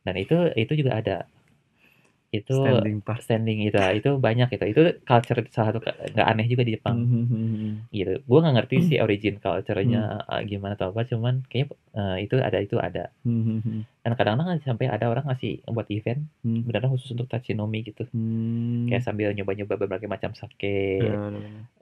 [0.00, 1.16] Dan itu itu juga ada.
[2.30, 4.64] Itu standing pas standing itu itu banyak itu.
[4.70, 7.90] Itu culture salah satu nggak aneh juga di Jepang Hmm.
[7.90, 8.22] gitu.
[8.22, 12.58] Gua nggak ngerti sih origin culture-nya uh, gimana atau apa, cuman kayaknya uh, itu ada
[12.62, 13.10] itu ada.
[13.26, 13.82] Hmm.
[14.00, 16.62] Dan kadang-kadang sampai ada orang ngasih buat event Hmm.
[16.62, 18.06] beneran khusus untuk tachinomi gitu.
[18.86, 21.18] Kayak sambil nyoba-nyoba berbagai macam sake Ya,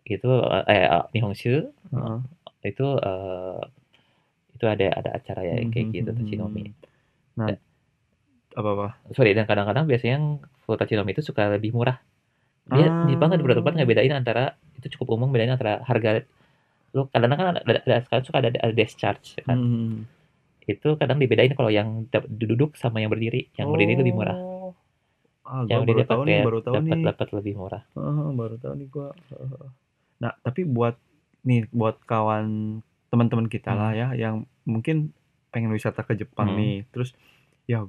[0.09, 2.19] gitu uh, eh uh, nihonshu Heeh.
[2.65, 3.61] itu uh,
[4.57, 6.19] itu ada ada acara ya kayak gitu Hmm.
[6.19, 6.73] tachinomi.
[7.37, 7.53] nah
[8.59, 10.27] apa apa sorry dan kadang-kadang biasanya yang
[10.67, 12.03] full tachinomi itu suka lebih murah
[12.69, 13.07] dia Ah.
[13.07, 16.27] di di beberapa tempat nggak bedain antara itu cukup umum bedain antara harga
[16.91, 19.97] lu kadang-kadang kan ada, ada, ada sekarang suka ada, ada desk charge kan Hmm.
[20.69, 24.75] itu kadang dibedain kalau yang duduk sama yang berdiri yang berdiri lebih murah Oh.
[25.49, 28.73] ah yang berdiri tahu nih baru tahu dapat nih dapat lebih murah Ah, baru tahu
[28.77, 29.09] nih gua.
[30.19, 30.99] Nah, tapi buat
[31.41, 33.81] nih buat kawan teman-teman kita Hmm.
[33.81, 34.35] lah ya yang
[34.67, 35.15] mungkin
[35.49, 36.59] pengen wisata ke Jepang Hmm.
[36.59, 36.77] nih.
[36.93, 37.17] Terus
[37.65, 37.87] ya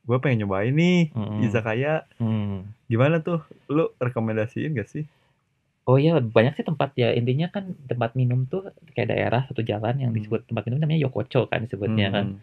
[0.00, 1.42] gue pengen nyobain nih Mm-mm.
[1.42, 2.06] izakaya.
[2.16, 2.68] Hmm.
[2.86, 3.40] Gimana tuh?
[3.66, 5.04] Lu rekomendasiin gak sih?
[5.84, 9.96] Oh iya banyak sih tempat ya intinya kan tempat minum tuh kayak daerah satu jalan
[9.96, 10.18] yang Hmm.
[10.20, 12.26] disebut tempat minum namanya Yokocho kan disebutnya kan.
[12.36, 12.40] Hmm.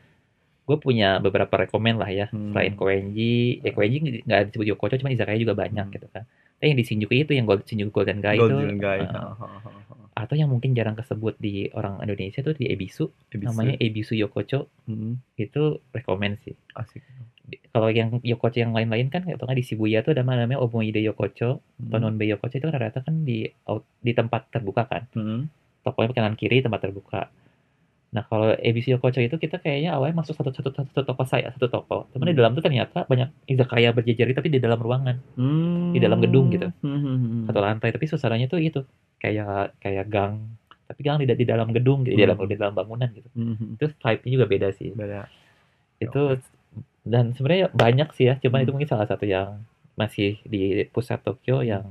[0.65, 2.51] Gue punya beberapa rekomend lah ya Hmm.
[2.51, 5.93] selain Koenji, ya Koenji nggak disebut Yokocho cuman izakaya juga banyak Hmm.
[5.93, 6.25] gitu kan.
[6.55, 8.99] Tapi yang di Shinjuku itu yang Gold, Shinjuku Golden Guy itu Golden Guy.
[9.03, 9.35] uh,
[10.15, 13.45] atau yang mungkin jarang kesebut di orang Indonesia tuh di Ebisu, Ebisu.
[13.45, 15.21] namanya Ebisu Yokocho Hmm.
[15.35, 16.57] itu rekomend sih.
[16.71, 17.05] Asik.
[17.45, 20.97] Di- Kalau yang Yokocho yang lain-lain kan atau nggak di Shibuya tuh ada namanya Omoide
[20.99, 21.86] Yokocho Hmm.
[21.88, 25.05] atau Nonbe Yokocho itu kan rata-rata kan di out- di tempat terbuka kan.
[25.12, 25.45] Hmm.
[25.81, 27.29] Tokonya kanan kiri tempat terbuka.
[28.10, 31.51] Nah kalau Ebisu Yokocho itu kita kayaknya awalnya masuk satu satu satu, satu toko saya
[31.51, 32.08] satu toko.
[32.10, 32.39] Cuman di Hmm.
[32.39, 35.91] dalam tuh ternyata banyak izakaya berjejer tapi di dalam ruangan Hmm.
[35.91, 36.71] Di dalam gedung gitu.
[36.79, 37.43] Hmm, hmm, hmm.
[37.45, 38.81] satu lantai tapi suasananya tuh gitu
[39.15, 40.41] kayak kayak gang
[40.86, 42.45] tapi gang di, di dalam gedung di dalam Hmm.
[42.45, 43.67] di dalam bangunan gitu Hmm, hmm.
[43.75, 45.25] itu vibe-nya juga beda sih Beda.
[45.97, 46.21] itu
[47.05, 48.65] dan sebenarnya banyak sih ya cuman Hmm.
[48.65, 49.61] itu mungkin salah satu yang
[49.93, 51.85] masih di pusat Tokyo yang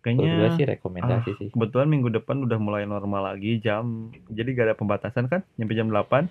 [0.00, 4.48] menurut gue Kayaknya sih rekomendasi sih kebetulan minggu depan udah mulai normal lagi jam jadi
[4.50, 6.28] gak ada pembatasan kan nyampe jam 8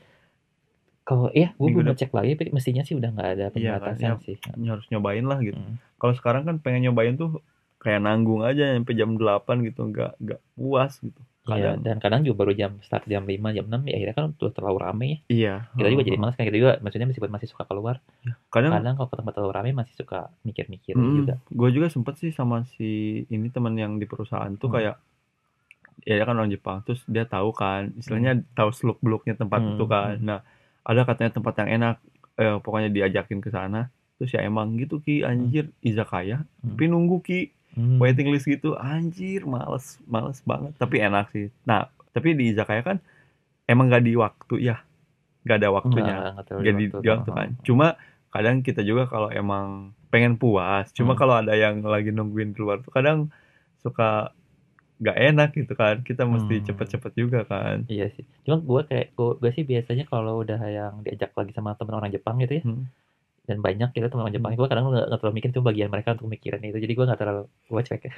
[1.04, 4.14] kalau iya gue belum cek lagi tapi mestinya sih udah nggak ada Iya kan, pembatasan
[4.14, 4.14] ya.
[4.22, 5.76] sih Ini harus nyobain lah gitu Mm.
[5.98, 7.42] kalau sekarang kan pengen nyobain tuh
[7.78, 12.22] kayak nanggung aja nyampe jam 8 gitu nggak nggak puas gitu Iya, kadang dan kadang
[12.22, 15.18] juga baru jam start jam 5, jam 6 ya akhirnya kan udah terlalu rame ya.
[15.28, 17.96] iya Kita juga jadi malas kan kita juga maksudnya meskipun masih suka keluar,
[18.50, 21.34] kadang kadang kalau ke tempat terlalu rame masih suka mikir-mikir Mm, juga.
[21.48, 22.90] gue juga sempet sih sama si
[23.28, 24.76] ini teman yang di perusahaan tuh Hmm.
[24.78, 24.96] kayak
[26.02, 29.76] ya dia kan orang Jepang terus dia tahu kan istilahnya tahu seluk beluknya tempat Hmm,
[29.76, 30.26] itu kan hmm.
[30.26, 30.40] nah
[30.82, 31.96] ada katanya tempat yang enak
[32.40, 36.76] eh, pokoknya diajakin ke sana terus ya emang gitu ki anjir izakaya Hmm.
[36.76, 38.02] tapi nunggu ki Hmm.
[38.02, 42.98] waiting list gitu anjir males males banget tapi enak sih nah tapi di izakaya kan
[43.66, 44.82] emang gak di waktu ya
[45.46, 46.98] gak ada waktunya Nggak, gak di, waktu.
[47.00, 47.88] di waktu kan cuma
[48.30, 51.22] kadang kita juga kalau emang pengen puas cuma Hmm.
[51.22, 53.30] kalau ada yang lagi nungguin keluar tuh kadang
[53.80, 54.34] suka
[55.00, 56.66] gak enak gitu kan kita mesti Hmm.
[56.66, 58.28] cepet-cepet juga kan Iya sih.
[58.44, 62.36] Cuma gue kayak gue sih biasanya kalau udah yang diajak lagi sama temen orang Jepang
[62.38, 62.84] gitu ya, Hmm.
[63.50, 66.30] Dan banyak gitu teman orang Jepang, gue kadang nggak terlalu mikir itu bagian mereka untuk
[66.30, 66.78] mikirin itu.
[66.78, 68.14] Jadi gue nggak terlalu gue cuek ya.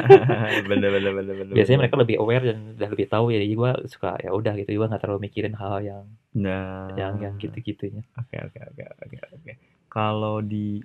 [0.70, 1.82] bener bener bener bener Biasanya bener.
[1.90, 3.38] mereka lebih aware dan udah lebih tahu ya.
[3.42, 4.70] Jadi gue suka ya udah gitu.
[4.70, 8.06] Gue nggak terlalu mikirin hal yang nah yang yang gitu-gitunya.
[8.14, 9.52] Oke oke oke oke oke.
[9.86, 10.78] Kalau di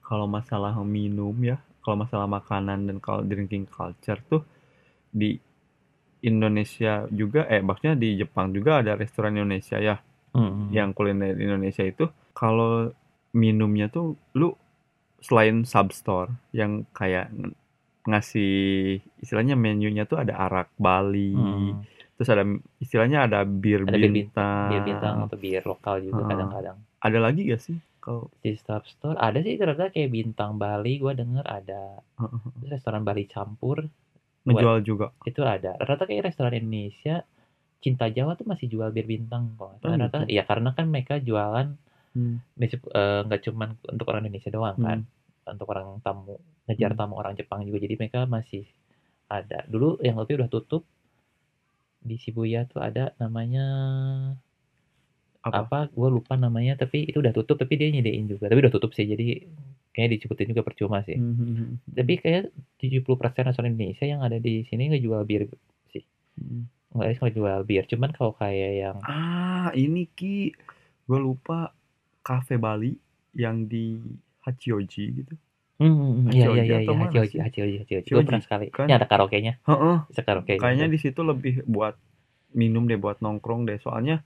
[0.00, 4.46] kalau masalah minum ya, kalau masalah makanan dan kalau drinking culture tuh
[5.10, 5.34] di
[6.20, 9.98] Indonesia juga eh maksudnya di Jepang juga ada restoran Indonesia ya
[10.32, 10.72] Hmm.
[10.72, 12.90] yang kuliner Indonesia itu kalau
[13.32, 14.52] minumnya tuh lu
[15.18, 17.54] selain substore yang kayak ng-
[18.04, 18.52] ngasih
[19.16, 21.86] istilahnya menunya tuh ada arak Bali, Hmm.
[22.12, 22.42] terus ada
[22.76, 26.76] istilahnya ada bir Ada bintang, bir bintang atau bir lokal juga kadang-kadang.
[26.98, 31.12] Ada lagi gak sih kalau Di stop store ada sih ternyata kayak bintang Bali gue
[31.14, 32.02] denger ada.
[32.58, 33.86] Terus restoran Bali campur
[34.42, 35.14] ngejual juga?
[35.22, 37.22] itu ada rata kayak restoran Indonesia
[37.78, 40.18] Cinta Jawa tuh masih jual bir bintang kok Oh, gitu.
[40.26, 41.78] ya karena kan mereka jualan
[42.12, 42.36] Hmm.
[42.88, 45.52] eh, nggak cuman untuk orang Indonesia doang kan Hmm.
[45.52, 47.00] untuk orang tamu ngejar Hmm.
[47.00, 48.68] tamu orang Jepang juga jadi mereka masih
[49.26, 50.84] ada dulu yang lebih udah tutup
[51.98, 53.64] di Shibuya tuh ada namanya
[55.42, 55.66] Apa?
[55.66, 58.94] apa gue lupa namanya tapi itu udah tutup tapi dia nyediain juga tapi udah tutup
[58.94, 59.42] sih jadi
[59.90, 61.82] kayaknya disebutin juga percuma sih Hmm.
[61.90, 63.02] tapi kayak 70%
[63.42, 65.50] restoran Indonesia yang ada di sini ngejual bir
[65.90, 66.06] sih
[66.38, 66.70] Hmm.
[66.94, 70.52] nggak yang jual bir cuman kalau kayak yang Ah, ini Ki.
[71.02, 71.74] Gue lupa
[72.22, 72.94] Cafe Bali
[73.32, 73.98] yang di
[74.40, 75.34] Hachioji gitu.
[75.78, 77.36] hmm iya Hachioji iya iya atau iya mana Hachioji?
[77.38, 78.86] Hachioji Hachioji gue Hachioji, pernah sekali kan?
[78.86, 79.96] ini ada karaoke-nya Heeh.
[80.06, 81.94] bisa karaoke Kayaknya di situ lebih buat
[82.52, 83.78] minum deh, buat nongkrong deh.
[83.78, 84.20] Soalnya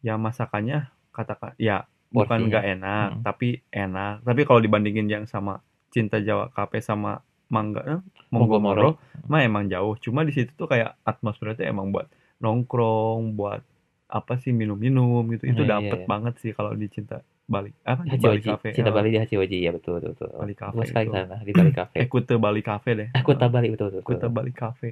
[0.00, 2.48] ya masakannya katakan ya bukan Porsinya.
[2.50, 3.22] nggak enak, Hmm.
[3.22, 4.14] tapi enak.
[4.22, 9.94] Tapi kalau dibandingin yang sama Cinta Jawa Cafe sama Mangga eh, Monggomoro mah emang jauh.
[9.96, 13.62] Cuma di situ tuh kayak atmosfernya emang buat nongkrong, buat
[14.10, 15.46] apa sih minum-minum gitu.
[15.46, 16.08] Itu Iya, iya, dapet iya.
[16.10, 17.70] banget sih kalau di Cinta Bali.
[17.82, 18.68] Apa di Bali Cafe?
[18.74, 21.72] Cinta Bali di Hachioji ya betul betul betul Bali Cafe gue sekali sana di Bali
[21.72, 23.08] Cafe Eh, Kute Bali Cafe deh.
[23.10, 24.30] eh Kuta Bali betul betul, betul.
[24.30, 24.90] Bali Cafe.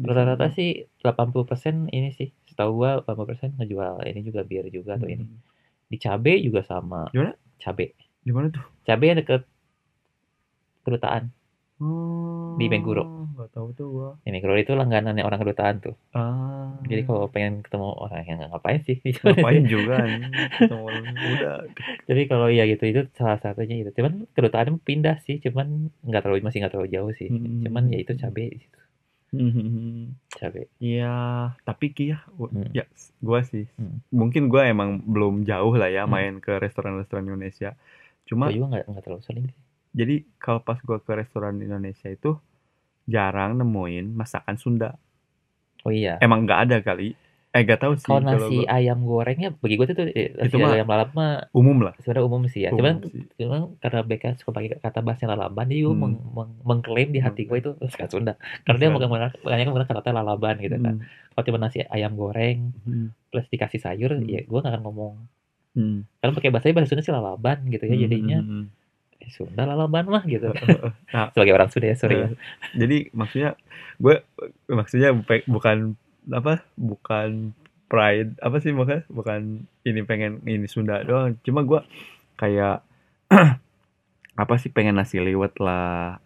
[0.00, 5.24] Rata-rata sih 80% ini sih setahu gua 80% ngejual ini juga bir juga atau ini
[5.24, 5.36] Hmm.
[5.84, 7.32] di Cabe juga sama Di mana?
[7.60, 7.92] Cabe
[8.24, 8.64] Di mana tuh?
[8.82, 9.44] Cabe yang deket
[10.80, 11.28] kedutaan
[11.76, 13.02] Oh, Di Meguro.
[13.34, 14.10] Nggak tahu tuh gua.
[14.22, 16.70] ya Meguro itu langganannya orang kedutaan tuh Ah.
[16.86, 20.22] jadi kalau pengen ketemu orang yang ngapain sih ngapain juga nih
[20.54, 20.84] ketemu
[21.34, 21.56] udah
[22.04, 23.90] Jadi kalau iya gitu itu salah satunya itu.
[23.90, 27.26] Cuman kedutaan pindah sih, cuman nggak terlalu masih nggak terlalu jauh sih.
[27.26, 27.66] Hmm.
[27.66, 28.78] Cuman ya itu cabe di situ.
[29.34, 30.14] Hmm.
[30.30, 30.70] Cabe.
[30.78, 31.16] Iya,
[31.60, 32.70] tapi Ki ya, gua- Hmm.
[32.70, 32.86] ya
[33.18, 33.98] gua sih, Hmm.
[34.08, 36.12] mungkin gua emang belum jauh lah ya Hmm.
[36.12, 37.74] main ke restoran-restoran Indonesia.
[38.24, 39.58] Cuma Gue juga nggak terlalu sering sih.
[39.94, 42.34] Jadi kalau pas gua ke restoran Indonesia itu
[43.04, 44.98] jarang nemuin masakan Sunda.
[45.82, 46.16] Oh iya.
[46.18, 47.14] Emang nggak ada kali.
[47.50, 50.50] Eh gak tahu sih Kalau kalau nasi gua- ayam gorengnya bagi gue tuh, eh, nasi
[50.50, 51.94] Itu mah ayam lalap mah umum lah.
[51.96, 52.68] sebenarnya umum sih ya.
[52.68, 53.22] Umum Cuman sih.
[53.38, 55.94] cuman karena BK suka pakai kata bahasa lalaban, gue Hmm.
[55.94, 58.32] meng- meng- mengklaim di hati gue itu masakan Sunda.
[58.66, 59.06] Karena dia Masakan.
[59.06, 60.94] menggunakan banyak menggunakan kata lalaban gitu kan.
[60.98, 61.06] Hmm.
[61.30, 63.14] Kalau cuma nasi ayam goreng Hmm.
[63.30, 64.26] plus dikasih sayur, Hmm.
[64.26, 65.14] ya gue nggak akan ngomong.
[65.72, 65.98] Hmm.
[66.18, 67.94] Karena pakai bahasa bahasa Sunda sih lalaban gitu ya.
[68.00, 68.66] Jadinya Hmm.
[69.24, 70.52] Eh, Sunda lalaban mah gitu.
[71.14, 72.28] Nah, Sebagai orang Sunda ya sorry ya.
[72.28, 72.30] Eh,
[72.76, 73.50] jadi maksudnya
[73.96, 74.20] gue
[74.68, 75.96] maksudnya bu- bukan
[76.28, 77.52] apa bukan
[77.88, 79.40] pride apa sih bukan bukan
[79.84, 81.80] ini pengen ini Sunda doang cuma gue
[82.36, 82.84] kayak
[84.42, 86.18] apa sih pengen nasi liwet lah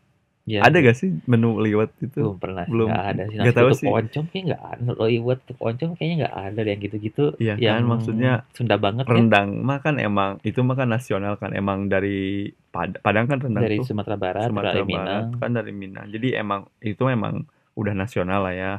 [0.48, 2.16] Ya, ada gak sih menu liwet itu?
[2.24, 2.88] Belum pernah belum.
[2.88, 3.36] nggak ada sih.
[3.36, 3.88] Nasi tahu sih.
[3.92, 4.90] Oncom kayak nggak ada.
[5.04, 9.12] Liwet oncom kayaknya nggak ada yang gitu-gitu Iya kan, maksudnya Sunda banget ya.
[9.12, 13.68] rendang mah kan emang itu mah kan nasional kan emang dari Pad- Padang kan rendang
[13.68, 13.92] dari tuh.
[13.92, 15.40] Sumatera Barat Sumatera dari Barat Minang.
[15.40, 16.06] kan dari Minang.
[16.08, 17.44] Jadi emang itu memang
[17.76, 18.72] udah nasional lah ya.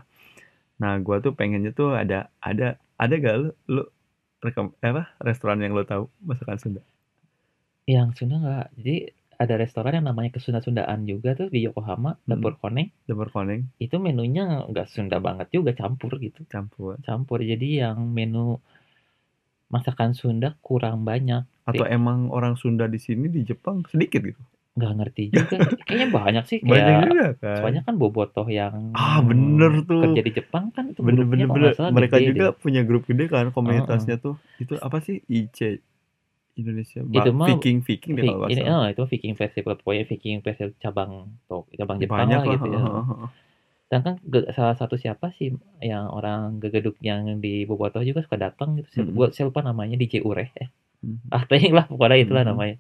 [0.81, 3.83] Nah gua tuh pengennya tuh ada ada ada gak lu lu
[4.39, 6.81] rekam apa restoran yang lo tahu masakan Sunda?
[7.85, 8.67] Yang Sunda nggak.
[8.79, 8.95] Jadi
[9.39, 12.91] ada restoran yang namanya kesunda-sundaan juga tuh di Yokohama dapur koneng.
[13.07, 13.71] Dapur koneng.
[13.79, 16.43] Itu menunya nggak Sunda banget juga campur gitu.
[16.51, 16.99] Campur.
[17.07, 17.39] Campur.
[17.39, 18.59] Jadi yang menu
[19.71, 21.47] masakan Sunda kurang banyak.
[21.63, 24.43] Atau emang orang Sunda di sini di Jepang sedikit gitu?
[24.75, 25.55] Nggak ngerti juga.
[25.87, 27.57] Kayaknya banyak sih kayak banyak juga kan?
[27.63, 30.03] soalnya kan bobotoh yang ah bener tuh.
[30.03, 31.23] kerja di Jepang kan itu bener.
[31.23, 32.59] bener bener mereka gede juga deh.
[32.59, 34.35] punya grup gede kan komunitasnya tuh.
[34.59, 35.23] Itu apa sih?
[35.31, 35.79] IC
[36.59, 40.39] Indonesia ba- Itu mah Viking Viking deh kalau ini oh, itu Viking Festival pokoknya Viking
[40.39, 41.11] Festival cabang
[41.47, 42.81] tuh cabang Jepang banyak lah lah gitu ya
[43.89, 44.15] dan kan
[44.53, 45.49] salah satu siapa sih
[45.81, 49.17] yang orang gegeduk yang di Bobotoh juga suka datang gitu saya, Mm-mm.
[49.17, 50.69] gua saya lupa namanya DJ Ure eh.
[51.01, 51.31] Mhm.
[51.31, 52.49] ah tanya lah pokoknya itulah Mhm.
[52.53, 52.75] namanya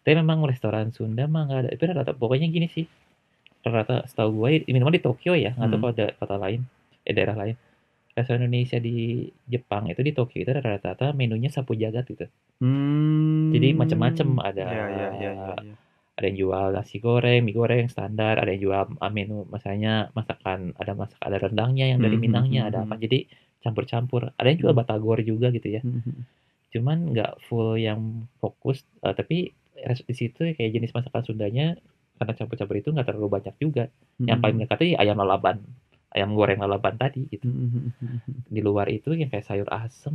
[0.00, 2.86] tapi memang restoran Sunda mah nggak ada tapi rata pokoknya gini sih
[3.60, 5.84] rata setahu gue minimal di Tokyo ya nggak tahu Hmm.
[5.84, 6.60] kalau ada kota lain
[7.02, 7.56] eh daerah lain
[8.14, 8.96] restoran Indonesia di
[9.44, 12.26] Jepang itu di Tokyo itu rata-rata menunya sapu jagat gitu
[12.62, 13.50] Hmm.
[13.50, 15.74] Jadi macam-macam, ada- Ya, ya, ya, ya, ya.
[16.14, 20.70] ada yang jual nasi goreng, mie goreng standar, ada yang jual ah, menu misalnya masakan
[20.78, 22.94] ada masak ada rendangnya yang dari Hmm, Minangnya, hmm, ada hmm, apa.
[22.96, 23.18] Jadi
[23.60, 24.30] campur-campur.
[24.38, 24.80] Ada yang jual Hmm.
[24.80, 25.82] batagor juga gitu ya.
[25.82, 26.14] Mhm.
[26.70, 28.00] Cuman nggak full yang
[28.38, 31.74] fokus eh, tapi di situ kayak jenis masakan Sundanya
[32.14, 33.90] karena campur-campur itu nggak terlalu banyak juga.
[34.16, 35.66] Yang paling dekat itu ayam lalaban,
[36.14, 37.50] ayam goreng lalaban tadi gitu.
[37.50, 38.46] Mhm.
[38.46, 40.14] Di luar itu yang kayak sayur asem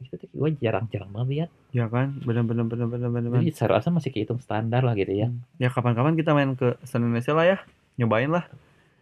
[0.00, 1.50] itu tuh gue jarang-jarang banget lihat.
[1.76, 3.28] Ya kan, benar benar benar benar benar.
[3.44, 5.28] Jadi sayur asem masih kehitung standar lah gitu ya.
[5.60, 7.58] Ya kapan-kapan kita main ke Indonesia lah ya,
[8.00, 8.48] nyobain lah.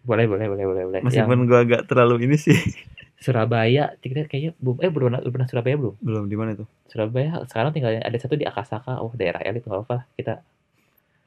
[0.03, 1.01] Boleh, boleh, boleh, boleh, boleh.
[1.07, 2.59] Yang Meskipun gua agak terlalu ini sih.
[3.23, 5.95] Surabaya, kita kayaknya belum, eh belum pernah, belum pernah Surabaya belum?
[6.03, 6.67] Belum di mana tuh?
[6.91, 10.43] Surabaya sekarang tinggal ada satu di Akasaka, oh daerah elit nggak apa kita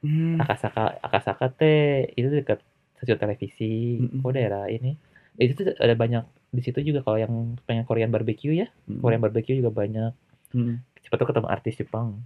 [0.04, 0.38] Hmm.
[0.38, 2.60] Akasaka, Akasaka teh itu dekat
[2.96, 4.24] stasiun televisi, Mm-mm.
[4.24, 4.96] oh daerah ini.
[5.36, 7.32] Itu tuh ada banyak di situ juga kalau yang
[7.68, 9.04] pengen Korean barbecue ya, Hmm.
[9.04, 10.12] Korean barbecue juga banyak.
[10.56, 10.80] Hmm.
[11.04, 12.24] Cepat tuh ketemu artis Jepang.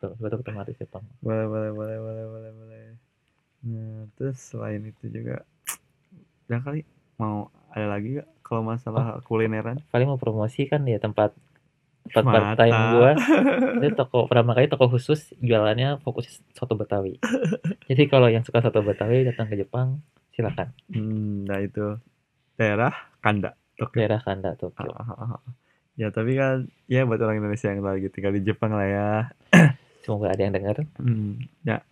[0.00, 1.04] Tuh, cepat tuh ketemu artis Jepang.
[1.20, 2.84] Boleh, boleh, boleh, boleh, boleh, boleh.
[3.60, 5.44] Nah, terus selain itu juga,
[6.48, 6.88] ya kali
[7.20, 9.84] mau ada lagi gak kalau masalah kulineran?
[9.92, 11.36] Paling mau promosi kan ya tempat
[12.10, 13.12] tempat part time gua
[13.80, 17.18] itu toko pertama kali toko khusus jualannya fokus soto Betawi.
[17.88, 20.02] Jadi kalau yang suka soto Betawi datang ke Jepang
[20.34, 20.74] silakan.
[20.90, 21.98] Hmm, nah itu
[22.58, 22.92] daerah
[23.22, 23.54] Kanda.
[23.78, 23.96] Tokyo.
[23.96, 24.92] Daerah Kanda Tokyo.
[24.92, 25.42] Ah, ah, ah.
[25.98, 29.08] Ya tapi kan ya buat orang Indonesia yang lagi tinggal di Jepang lah ya.
[30.04, 30.76] Semoga ada yang dengar.
[30.96, 31.84] Hmm, ya.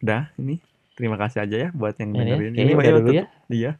[0.00, 0.60] Udah ini.
[0.96, 2.76] Terima kasih aja ya buat yang Ini ya, dengerin.
[2.76, 3.26] Pak, udah ya, dulu ya.
[3.48, 3.72] Iya.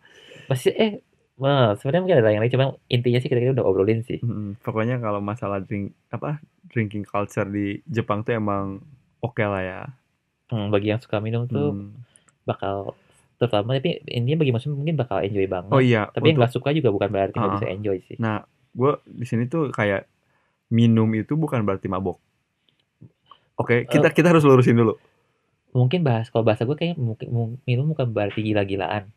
[0.49, 0.93] Masih eh
[1.41, 4.21] Wah, sebenarnya mungkin ada yang lain, cuma intinya sih kita, kita udah obrolin sih.
[4.21, 6.37] Mm, pokoknya kalau masalah drink apa
[6.69, 8.85] drinking culture di Jepang tuh emang
[9.19, 9.81] oke lah ya.
[10.53, 11.97] Hmm, bagi yang suka minum tuh Hmm.
[12.45, 12.93] bakal
[13.41, 15.73] terutama tapi intinya bagi muslim mungkin bakal enjoy banget.
[15.73, 17.57] Oh iya, tapi yang untuk nggak suka juga bukan berarti nggak Ah.
[17.57, 18.17] bisa enjoy sih.
[18.21, 20.05] nah gue di sini tuh kayak
[20.69, 22.21] minum itu bukan berarti mabok.
[23.57, 24.97] Oke, kita kita harus lurusin dulu.
[25.73, 29.09] Mungkin bahas kalau bahasa gue kayak mungkin minum bukan berarti gila-gilaan.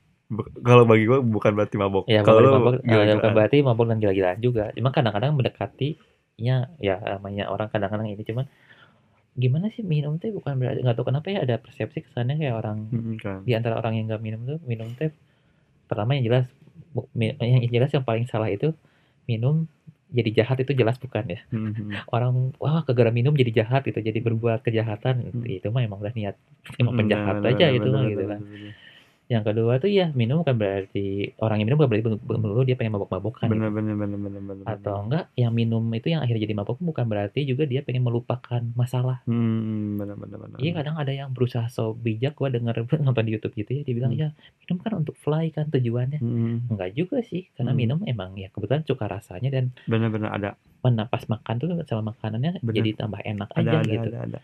[0.63, 2.03] Kalau bagi gue bukan berarti mabok.
[2.09, 3.17] Ya kalau mabok, eh, gila-gilaan.
[3.21, 4.63] bukan berarti mabok dan gila-gilaan juga.
[4.73, 8.45] Cuma kadang-kadang mendekatinya ya namanya orang kadang-kadang ini cuman
[9.33, 12.77] gimana sih minum teh bukan berarti nggak tahu kenapa ya ada persepsi kesannya kayak orang
[12.93, 13.39] Mm, kan.
[13.41, 15.09] di antara orang yang nggak minum tuh minum teh
[15.89, 16.45] pertama yang jelas
[17.41, 18.77] yang jelas yang paling salah itu
[19.25, 19.65] minum
[20.13, 21.93] jadi jahat itu jelas bukan ya Mm, mm.
[22.13, 25.49] orang wah kegara minum jadi jahat gitu jadi berbuat kejahatan Hmm.
[25.49, 26.37] itu mah emang udah niat
[26.77, 28.71] emang Mm, penjahat benar, aja benar, itu mah gitu kan benar.
[29.31, 32.99] Yang kedua tuh ya minum bukan berarti orang yang minum bukan berarti melulu dia pengen
[32.99, 33.55] mabok-mabokan gitu.
[33.55, 34.65] Benar benar benar benar benar.
[34.67, 38.61] atau enggak yang minum itu yang akhirnya jadi mabok bukan berarti juga dia pengen melupakan
[38.75, 40.57] masalah Hmm, benar benar benar.
[40.59, 43.95] Iya kadang ada yang berusaha so bijak gua denger nonton di YouTube gitu ya dia
[43.95, 44.21] bilang Hmm.
[44.21, 44.27] ya
[44.59, 47.79] minum kan untuk fly kan tujuannya Hmm, enggak juga sih karena Hmm.
[47.79, 50.49] minum emang ya kebetulan suka rasanya dan benar benar ada
[50.83, 52.75] menapas makan tuh sama makanannya Bener.
[52.75, 54.39] jadi tambah enak ada aja ada gitu ada ada.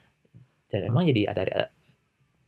[0.71, 1.67] dan emang jadi ada, ada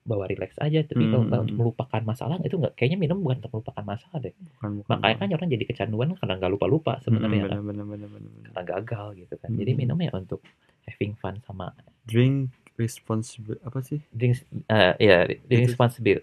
[0.02, 1.30] bawa relax aja tapi kalau Hmm.
[1.30, 4.90] nggak untuk melupakan masalah itu nggak kayaknya minum bukan untuk melupakan masalah deh Bukan bukan.
[4.92, 8.10] makanya kan orang jadi kecanduan karena nggak lupa lupa Hmm, sebenarnya kan benar benar benar
[8.10, 8.30] benar.
[8.34, 8.42] benar.
[8.48, 9.80] karena gagal gitu kan jadi Hmm.
[9.80, 10.42] minum ya untuk
[10.84, 11.70] having fun sama
[12.04, 14.02] Drink responsible apa sih?
[14.12, 16.22] drinks eh ya drink Itu- responsible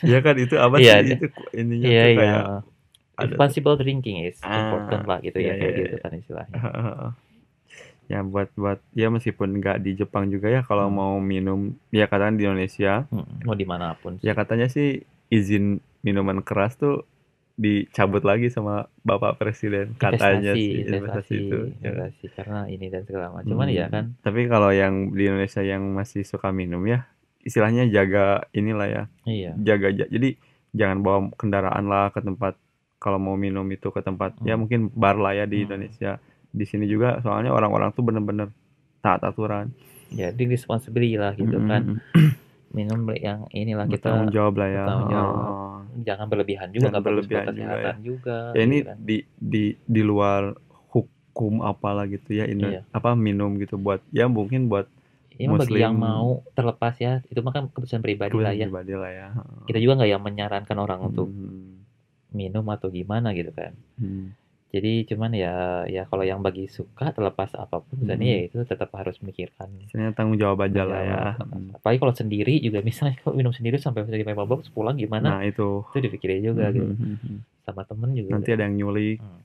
[0.00, 2.40] Iya kan itu apa Iya, sih itu ininya iya tuh iya kayak
[3.14, 6.02] ada responsible drinking is Ah, important lah gitu iya, ya kayak iya, gitu iya.
[6.02, 6.56] kan istilahnya
[8.06, 10.94] ya buat buat ya meskipun nggak di Jepang juga ya kalau Hmm.
[10.94, 14.24] mau minum ya katanya di Indonesia Mm, mau di mana pun sih.
[14.24, 17.02] ya katanya sih izin minuman keras tuh
[17.54, 21.70] dicabut lagi sama Bapak Presiden katanya investasi, sih investasi, investasi itu ya.
[21.86, 23.46] investasi karena ini dan segala macam.
[23.48, 27.06] Cuman ya Hmm, kan, tapi kalau yang di Indonesia yang masih suka minum ya
[27.40, 29.52] istilahnya jaga inilah ya iya.
[29.54, 30.34] jaga ja- jadi
[30.72, 32.56] jangan bawa kendaraan lah ke tempat
[32.96, 34.60] kalau mau minum itu ke tempat ya Hmm.
[34.60, 35.66] mungkin bar lah ya di Hmm.
[35.70, 36.18] Indonesia
[36.54, 38.48] di sini juga soalnya orang-orang tuh bener-bener
[39.00, 39.74] taat aturan
[40.08, 41.82] Ya, di responsibility lah gitu Mm, kan.
[41.90, 42.30] mm,
[42.70, 45.34] Minum yang inilah kita bertanggung jawab lah ya jawab.
[45.44, 45.78] Oh.
[46.00, 48.36] jangan berlebihan juga, nggak berlebihan juga kesehatan juga.
[48.50, 48.96] ya ini gitu kan.
[49.00, 50.42] di di di luar
[50.88, 52.82] hukum apalah gitu ya Indo- Iya.
[52.88, 54.86] apa minum gitu buat ya mungkin buat
[55.32, 55.78] ya bagi Muslim.
[55.80, 59.28] yang mau terlepas ya itu mah kan keputusan pribadi lah ya pribadi lah ya.
[59.64, 61.82] kita juga nggak yang menyarankan orang untuk Hmm.
[62.30, 64.34] minum atau gimana gitu kan Hmm.
[64.74, 65.54] Jadi cuman ya
[65.86, 68.34] ya kalau yang bagi suka terlepas apa pun misalnya Hmm.
[68.34, 71.22] ya itu tetap harus memikirkan Istilahnya tanggung jawab aja lah ya.
[71.38, 71.70] Hmm.
[71.72, 75.86] apalagi kalau sendiri juga misalnya kalau minum sendiri sampai sampai mabok pulang gimana Nah itu.
[75.88, 77.38] itu dipikirin juga Hmm, gitu hmm, hmm.
[77.62, 79.18] sama temen juga Nanti ada yang nyulik.
[79.18, 79.40] Hmm.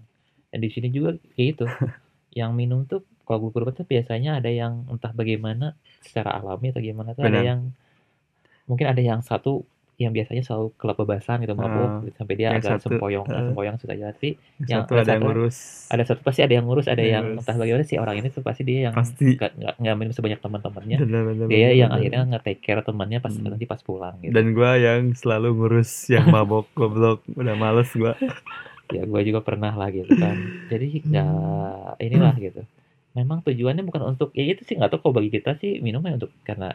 [0.50, 1.66] Dan di sini juga kayak gitu.
[2.40, 6.80] yang minum tuh kalau gue berobat tuh biasanya ada yang entah bagaimana secara alami atau
[6.80, 7.46] gimana tuh ada Benar.
[7.46, 7.60] yang
[8.66, 9.62] mungkin ada yang satu
[10.00, 13.36] yang biasanya selalu kelebebasan gitu mabuk Ah, sampai dia yang agak satu, sempoyong ah.
[13.44, 15.58] sempoyong sudah tapi yang Satu ada yang ngurus.
[15.88, 17.40] ada satu pasti ada yang ngurus ada Yang yang ngurus.
[17.44, 19.36] entah bagaimana sih orang ini tuh pasti dia yang Pasti.
[19.36, 21.24] nggak nggak nggak minum sebanyak teman-temannya dia bener,
[21.76, 21.92] yang bener.
[21.94, 23.44] akhirnya nge-take care temannya pas Hmm.
[23.46, 27.20] nanti pas pulang gitu Dan gua yang selalu ngurus yang mabok goblok.
[27.30, 28.16] Udah males gua.
[28.90, 30.34] ya gue juga pernah lah gitu kan
[30.66, 31.94] jadi ya Hmm.
[32.00, 32.66] inilah gitu
[33.12, 36.34] memang tujuannya bukan untuk ya itu sih nggak tahu kalau bagi kita sih minumnya untuk
[36.42, 36.74] karena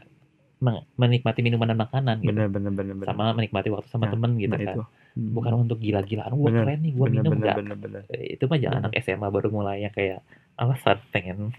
[0.95, 3.07] menikmati minuman dan makanan gitu Bener, bener, bener, bener.
[3.07, 4.83] sama menikmati waktu sama Nah, temen gitu nah kan itu.
[5.15, 5.31] Hmm.
[5.31, 8.03] bukan untuk gila-gilaan gue Bener, keren nih gue minum bener, nggak bener, bener.
[8.09, 10.21] Eh, itu mah jangan anak SMA baru mulai yang kayak
[10.55, 11.55] alasan pengen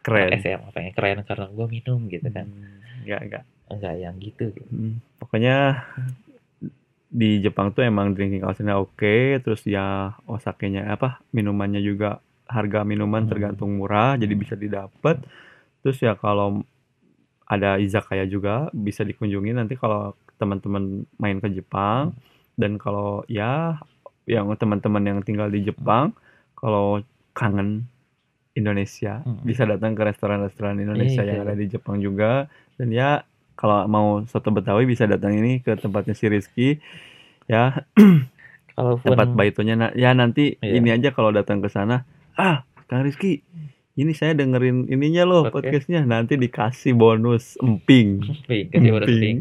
[0.00, 0.30] Keren.
[0.36, 3.42] SMA pengen keren karena gue minum gitu kan Hmm, Enggak, enggak.
[3.68, 4.66] enggak yang gitu gitu.
[4.68, 5.56] Hmm, Pokoknya
[7.08, 9.86] di Jepang tuh emang drinking culture-nya oke, terus ya
[10.26, 13.30] osakenya apa minumannya juga harga minuman Hmm.
[13.30, 15.22] tergantung murah, jadi bisa didapat.
[15.80, 16.62] Terus ya kalau
[17.46, 22.12] ada izakaya juga bisa dikunjungi nanti kalau teman-teman main ke Jepang.
[22.56, 23.76] Dan kalau ya
[24.24, 26.10] yang teman-teman yang tinggal di Jepang
[26.54, 26.98] kalau
[27.32, 27.86] kangen
[28.52, 29.44] Indonesia Hmm.
[29.44, 31.46] bisa datang ke restoran-restoran Indonesia Iya, yang iya.
[31.46, 32.48] ada di Jepang juga.
[32.74, 33.22] Dan ya
[33.54, 36.80] kalau mau soto Betawi bisa datang ini ke tempatnya si Rizky.
[37.46, 37.84] Ya
[38.74, 40.72] kalaupun tempat baitonya na- ya nanti Iya.
[40.80, 42.02] ini aja kalau datang ke sana.
[42.34, 43.44] Ah Kang Rizky
[43.96, 45.88] ini saya dengerin ininya loh Podcast.
[45.88, 46.04] podcastnya.
[46.04, 48.20] Nanti dikasih bonus emping.
[48.44, 49.36] Wih, kasih bonus emping.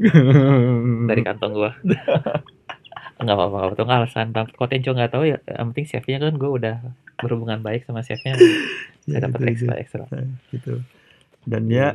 [1.12, 1.72] dari kantong gua.
[3.16, 3.96] Nggak apa-apa nggak apa-apa.
[4.04, 4.52] Alasan Bang.
[4.52, 6.84] kalau Tenco nggak tahu ya yang penting chefnya kan gue udah
[7.24, 8.36] berhubungan baik sama chefnya.
[9.06, 9.82] Ya, saya dapat itu ekstra aja.
[9.86, 10.04] ekstra.
[10.50, 10.74] Gitu.
[11.46, 11.94] Dan ya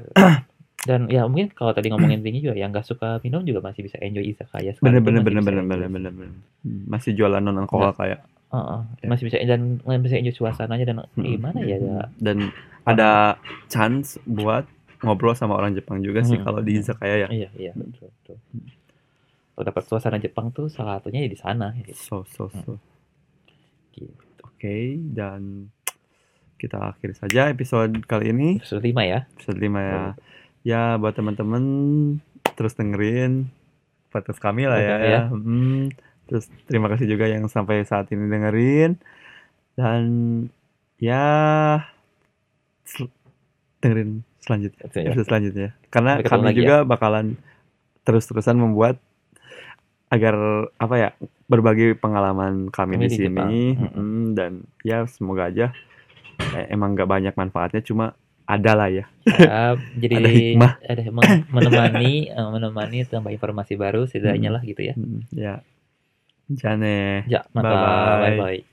[0.87, 3.99] dan ya mungkin kalau tadi ngomongin tinggi juga yang nggak suka minum juga masih bisa
[3.99, 6.39] enjoy izakaya bener bener bener bener bener bener bener.
[6.63, 9.07] Masih jualan non alkohol kayak Heeh, Ya.
[9.07, 11.23] masih bisa dan masih bisa enjoy suasananya dan Hmm.
[11.23, 12.51] gimana ya, ya dan
[12.83, 14.67] ada chance buat
[15.01, 16.45] ngobrol sama orang Jepang juga sih Hmm.
[16.45, 18.37] kalau di izakaya ya iya iya betul betul
[19.51, 21.95] kalau dapat suasana Jepang tuh salah satunya ya di sana gitu.
[21.95, 22.75] so so so
[23.93, 24.11] Gitu.
[24.41, 24.77] oke
[25.11, 25.71] dan
[26.57, 30.01] kita akhiri saja episode kali ini episode 5 ya episode 5 ya
[30.61, 31.63] ya buat teman-teman
[32.53, 33.49] terus dengerin
[34.09, 35.21] podcast kami lah ya, ya.
[35.29, 35.89] Hmm,
[36.31, 38.95] terus terima kasih juga yang sampai saat ini dengerin.
[39.75, 40.03] Dan
[40.97, 41.27] ya
[42.85, 43.11] sel-
[43.81, 45.11] dengerin selanjutnya ya.
[45.11, 45.69] episode selanjutnya.
[45.89, 46.57] Karena ketemu kami ya.
[46.57, 47.27] juga bakalan
[48.03, 49.03] terus-terusan membuat
[50.09, 50.35] agar
[50.77, 51.11] apa ya
[51.47, 53.63] berbagi pengalaman kami Kami di, di sini.
[53.75, 53.95] Jepang.
[53.95, 55.71] Mm, dan ya semoga aja
[56.51, 58.15] eh, emang nggak banyak manfaatnya cuma
[58.45, 59.07] ada lah ya.
[59.23, 60.73] Ya, jadi Ada hikmah.
[60.83, 64.57] ada men- menemani eh, menemani tambah informasi baru setidaknya Hmm.
[64.59, 64.95] lah gitu ya.
[64.95, 65.55] Mm, ya
[66.51, 68.31] じゃあねじゃあ、また、バイバイ。
[68.31, 68.67] バイバイ。